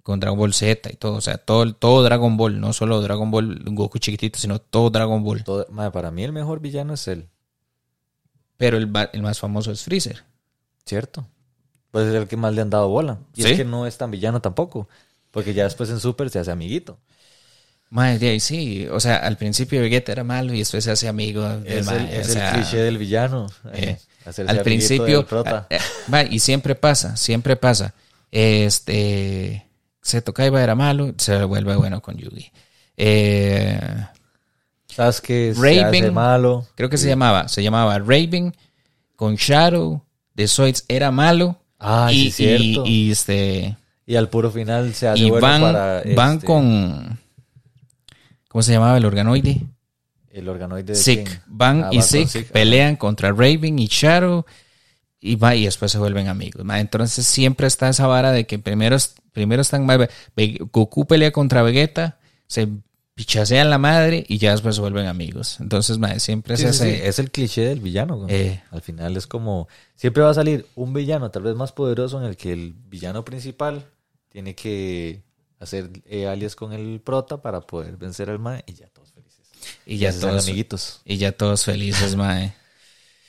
[0.03, 3.31] con Dragon Ball Z y todo, o sea, todo, todo Dragon Ball, no solo Dragon
[3.31, 5.45] Ball Goku chiquitito, sino todo Dragon Ball.
[5.45, 7.29] Todo- para mí el mejor villano es él,
[8.57, 10.23] Pero el, el más famoso es Freezer.
[10.87, 11.27] ¿cierto?
[11.91, 13.19] Pues es el que más le han dado bola.
[13.35, 13.51] Y Sí.
[13.53, 14.89] es que no es tan villano tampoco.
[15.31, 16.99] Porque ya después en Super se hace amiguito.
[17.91, 21.07] Mae, de ahí sí, o sea, al principio Vegeta era malo y después se hace
[21.09, 23.47] amigo del Es, el, es o el cliché del villano.
[23.73, 25.67] eh, eh, al principio, del prota.
[25.71, 25.79] eh,
[26.13, 27.95] va, y siempre pasa, siempre pasa.
[28.33, 29.67] Este,
[30.03, 32.51] Seto Kaiba era malo, se vuelve bueno con Yugi.
[32.97, 33.81] Eh,
[34.95, 36.67] ¿Sabes que se Raven, hace malo?
[36.75, 38.55] creo que se llamaba, se llamaba Raven
[39.17, 40.03] con Shadow
[40.35, 41.59] de Zoids era malo.
[41.79, 42.85] Ah, y, sí, cierto.
[42.87, 43.77] y, y, este
[44.07, 46.03] Y al puro final se hace y bueno van, para...
[46.15, 47.19] van este, con
[48.49, 49.61] ¿cómo se llamaba el organoide?
[50.31, 51.43] El organoide de Sick.
[51.47, 54.45] Van Ah, y Sick Sick, pelean contra Raven y Shadow
[55.21, 56.65] y va y después se vuelven amigos.
[56.65, 56.81] ma.
[56.81, 58.97] Entonces siempre está esa vara de que primero,
[59.33, 59.87] primero están
[60.71, 62.69] Goku pelea contra Vegeta, se
[63.15, 65.59] pichasean la madre y ya después se vuelven amigos.
[65.61, 68.17] Entonces ma, siempre Sí, es sí, ese- sí, Es el cliché del villano.
[68.17, 68.35] güey.
[68.35, 68.63] Eh.
[68.71, 69.69] Al final es como...
[69.95, 73.25] Siempre va a salir un villano tal vez más poderoso en el que el villano
[73.25, 73.87] principal
[74.31, 75.23] tiene que
[75.61, 79.47] hacer eh, alias con el prota para poder vencer al mae y ya todos felices.
[79.87, 81.01] y ya hacen todos amiguitos.
[81.05, 82.55] y ya todos felices, mae.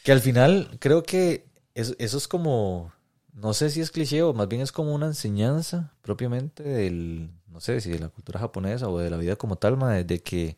[0.03, 2.91] Que al final creo que eso, eso es como,
[3.33, 7.61] no sé si es cliché o más bien es como una enseñanza propiamente del, no
[7.61, 10.57] sé si de la cultura japonesa o de la vida como tal, mae, de que,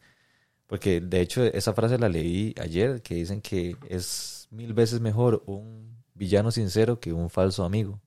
[0.65, 5.43] porque de hecho esa frase la leí ayer, que dicen que es mil veces mejor
[5.45, 8.01] un villano sincero que un falso amigo.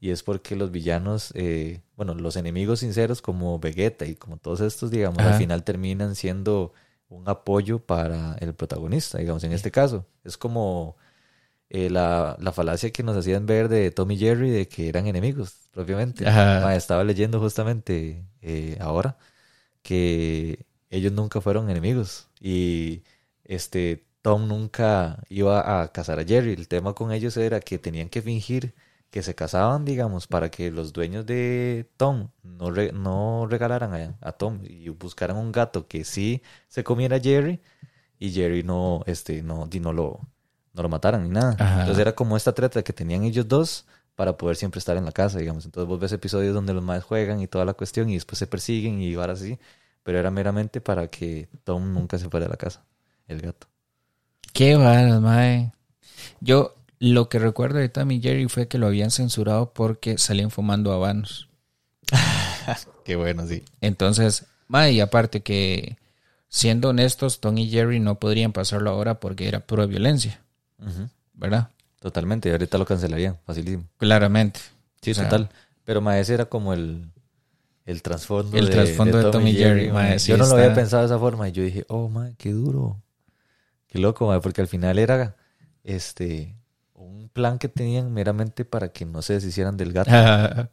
[0.00, 4.60] Y es porque los villanos, eh, bueno, los enemigos sinceros como Vegeta y como todos
[4.60, 5.32] estos, digamos, Ajá.
[5.32, 6.72] al final terminan siendo
[7.08, 10.06] un apoyo para el protagonista, digamos, en este caso.
[10.22, 10.96] Es como
[11.70, 15.06] eh, la, la falacia que nos hacían ver de Tom y Jerry de que eran
[15.06, 16.26] enemigos, propiamente.
[16.26, 16.74] Ajá.
[16.76, 19.18] Estaba leyendo justamente eh, ahora
[19.82, 23.02] que ellos nunca fueron enemigos y
[23.44, 26.52] este Tom nunca iba a casar a Jerry.
[26.52, 28.74] El tema con ellos era que tenían que fingir
[29.10, 34.18] que se casaban, digamos, para que los dueños de Tom no, re- no regalaran a,
[34.20, 37.60] a Tom y buscaran un gato que sí se comiera a Jerry
[38.18, 40.20] y Jerry no, este, no, no lo,
[40.78, 41.56] no lo mataran ni nada.
[41.58, 41.80] Ajá.
[41.80, 45.12] Entonces era como esta treta que tenían ellos dos para poder siempre estar en la
[45.12, 45.64] casa, digamos.
[45.64, 48.46] Entonces vos ves episodios donde los más juegan y toda la cuestión y después se
[48.46, 49.58] persiguen y varas así,
[50.02, 52.82] pero era meramente para que Tom nunca se fuera de la casa,
[53.26, 53.68] el gato.
[54.52, 55.72] Qué varas, mae.
[56.40, 60.50] Yo lo que recuerdo de Tom y Jerry fue que lo habían censurado porque salían
[60.50, 61.48] fumando habanos.
[63.04, 63.62] Qué bueno, sí.
[63.80, 65.96] Entonces, mae, y aparte que,
[66.48, 70.42] siendo honestos, Tom y Jerry no podrían pasarlo ahora porque era pura violencia,
[71.34, 71.70] ¿verdad?
[72.00, 73.84] Totalmente, y ahorita lo cancelarían, facilísimo.
[73.98, 74.60] Claramente.
[75.02, 75.48] Sí, O sea, total.
[75.84, 77.10] Pero ma, ese era como el,
[77.86, 80.18] el trasfondo El trasfondo de Tom y Jerry, ma.
[80.18, 82.52] sí Yo no lo había pensado de esa forma y yo dije, oh, ma, qué
[82.52, 83.00] duro.
[83.88, 85.36] Qué loco, ma, porque al final era
[85.84, 86.54] este
[86.94, 90.10] un plan que tenían meramente para que no se deshicieran del gato.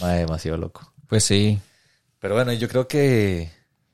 [0.00, 0.92] Ma, demasiado loco.
[1.08, 1.58] pues sí.
[2.20, 3.50] Pero bueno, yo creo que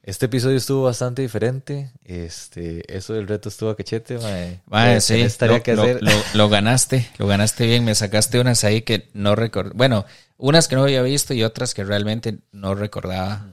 [0.09, 1.91] este episodio estuvo bastante diferente.
[2.05, 4.31] Este, eso del reto estuvo a cachete, ma.
[4.67, 6.03] Mae, Ya sí, lo, que hacer.
[6.03, 10.07] lo- lo ganaste, lo ganaste bien, me sacaste unas ahí que no recuerdo, bueno,
[10.39, 13.47] unas que no había visto y otras que realmente no recordaba.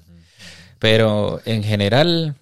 [0.79, 2.35] Pero en general,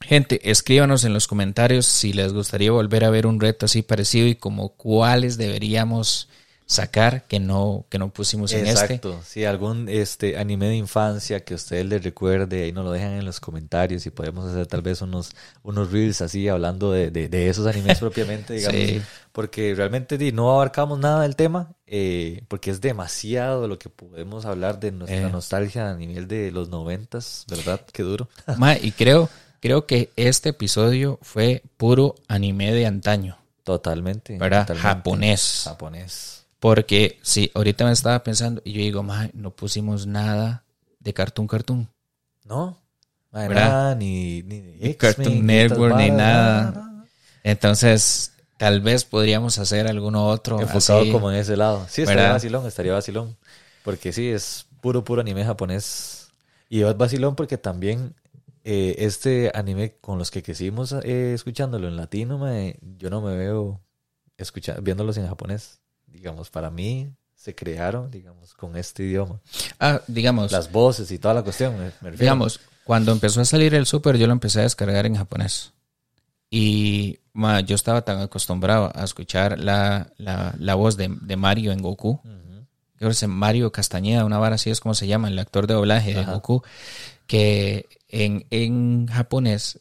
[0.00, 4.26] gente, escríbanos en los comentarios si les gustaría volver a ver un reto así parecido
[4.26, 6.28] y como cuáles deberíamos
[6.70, 8.84] sacar que no, que no pusimos en este.
[8.84, 13.12] Exacto, sí, algún este anime de infancia que ustedes les recuerde, ahí nos lo dejan
[13.12, 15.30] en los comentarios y podemos hacer tal vez unos,
[15.62, 19.00] unos reels así hablando de, de, de esos animes propiamente, digamos, Sí.
[19.32, 24.78] porque realmente no abarcamos nada del tema, eh, porque es demasiado lo que podemos hablar
[24.78, 25.32] de nuestra Eh.
[25.32, 27.80] nostalgia a nivel de los noventas, ¿verdad?
[27.92, 28.28] Qué duro.
[28.58, 34.36] Ma, y creo, creo que este episodio fue puro anime de antaño, Totalmente.
[34.36, 34.66] ¿verdad?
[34.66, 34.86] totalmente.
[34.88, 35.62] Japonés.
[35.64, 36.37] Japonés.
[36.60, 40.64] Porque sí, ahorita me estaba pensando y yo digo, no pusimos nada
[40.98, 41.88] de Cartoon Cartoon.
[42.44, 42.76] ¿No?
[43.30, 43.54] ¿Verdad?
[43.54, 46.70] nada, ni, ni, Cartoon Network, ni nada.
[46.72, 47.04] nada.
[47.44, 50.60] Entonces, tal vez podríamos hacer alguno otro.
[50.60, 51.12] enfocado así.
[51.12, 51.86] como en ese lado.
[51.88, 52.36] Sí, estaría ¿Verdad?
[52.36, 53.36] vacilón, estaría vacilón.
[53.84, 56.30] Porque sí, es puro, puro anime japonés.
[56.68, 58.14] Y es vacilón porque también
[58.64, 63.36] eh, este anime con los que crecimos eh, escuchándolo en latino, mae, yo no me
[63.36, 63.80] veo
[64.36, 65.80] escucha- viéndolos en japonés.
[66.10, 69.40] Digamos, para mí se crearon, digamos, con este idioma.
[69.78, 72.16] Ah, digamos, Las voces y toda la cuestión, me, me refiero.
[72.18, 75.72] digamos, cuando empezó a salir el Super, yo lo empecé a descargar en japonés.
[76.50, 81.72] Y ma, yo estaba tan acostumbrado a escuchar la, la, la voz de, de Mario
[81.72, 82.20] en Goku.
[82.24, 82.66] Ujú.
[82.96, 85.74] Creo que es Mario Castañeda, una vara así es como se llama, el actor de
[85.74, 86.24] doblaje de.
[86.24, 86.62] Goku,
[87.26, 89.78] que en, en japonés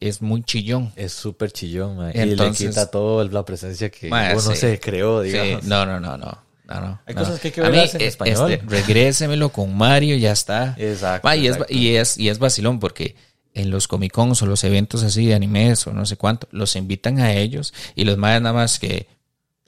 [0.00, 0.92] es muy chillón.
[0.96, 4.56] Es súper chillón, mae, y Entonces- le quita todo la presencia que uno sí.
[4.56, 5.64] se creó, Sí, digamos.
[5.64, 6.48] no, no, no, no.
[6.68, 7.00] No, no.
[7.06, 7.22] Hay no.
[7.22, 8.52] cosas que hay que verlas en eh, español.
[8.52, 10.74] este, regrésemelo con Mario y ya está.
[10.76, 13.16] Exacto, y, es, y, es, y es vacilón porque
[13.54, 16.76] en los Comic Cons o los eventos así de animes o no sé cuánto, los
[16.76, 19.06] invitan a ellos y los más nada más que,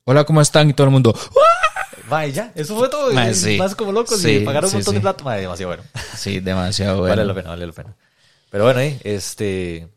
[0.05, 0.69] hola, ¿cómo están?
[0.69, 1.19] Y todo el mundo,
[2.11, 3.13] Ma, y ya, eso fue todo.
[3.15, 3.57] Ma, y sí.
[3.57, 5.25] Más como locos Sí, y pagaron un sí, montón de plata.
[5.25, 5.83] Ma, demasiado bueno.
[6.17, 7.13] sí, demasiado bueno.
[7.17, 7.97] Vale la pena, vale la pena.
[8.51, 9.89] Pero bueno, ahí, este,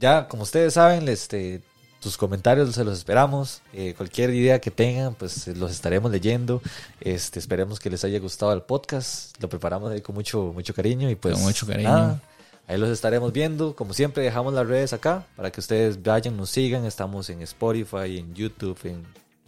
[0.00, 1.62] ya como ustedes saben, este,
[2.00, 3.62] tus comentarios se los esperamos.
[3.72, 6.62] Eh, cualquier idea que tengan, pues eh, los estaremos leyendo.
[7.00, 9.40] Este, esperemos que les haya gustado el podcast.
[9.42, 11.88] Lo preparamos ahí con mucho, mucho cariño y pues Con mucho cariño.
[11.88, 12.22] nada,
[12.66, 13.74] ahí los estaremos viendo.
[13.74, 16.84] Como siempre, dejamos las redes acá para que ustedes vayan, nos sigan.
[16.84, 19.04] Estamos en Spotify, en YouTube, en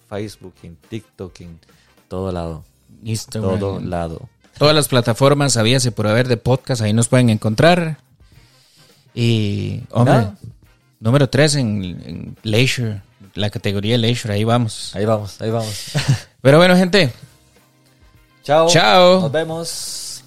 [0.08, 1.60] Facebook, en TikTok, en
[2.08, 2.64] todo lado.
[3.04, 3.58] Instagram.
[3.58, 4.28] Todo lado.
[4.58, 7.98] Todas las plataformas, habíase por haber de podcast, ahí nos pueden encontrar.
[9.14, 10.28] Y, hombre,
[11.00, 13.02] número 3 en, en Leisure,
[13.34, 14.94] la categoría Leisure, ahí vamos.
[14.94, 15.92] Ahí vamos, ahí vamos.
[16.42, 17.12] Pero bueno, gente,
[18.42, 18.68] Chao.
[18.68, 19.20] Chao.
[19.20, 20.24] Nos vemos.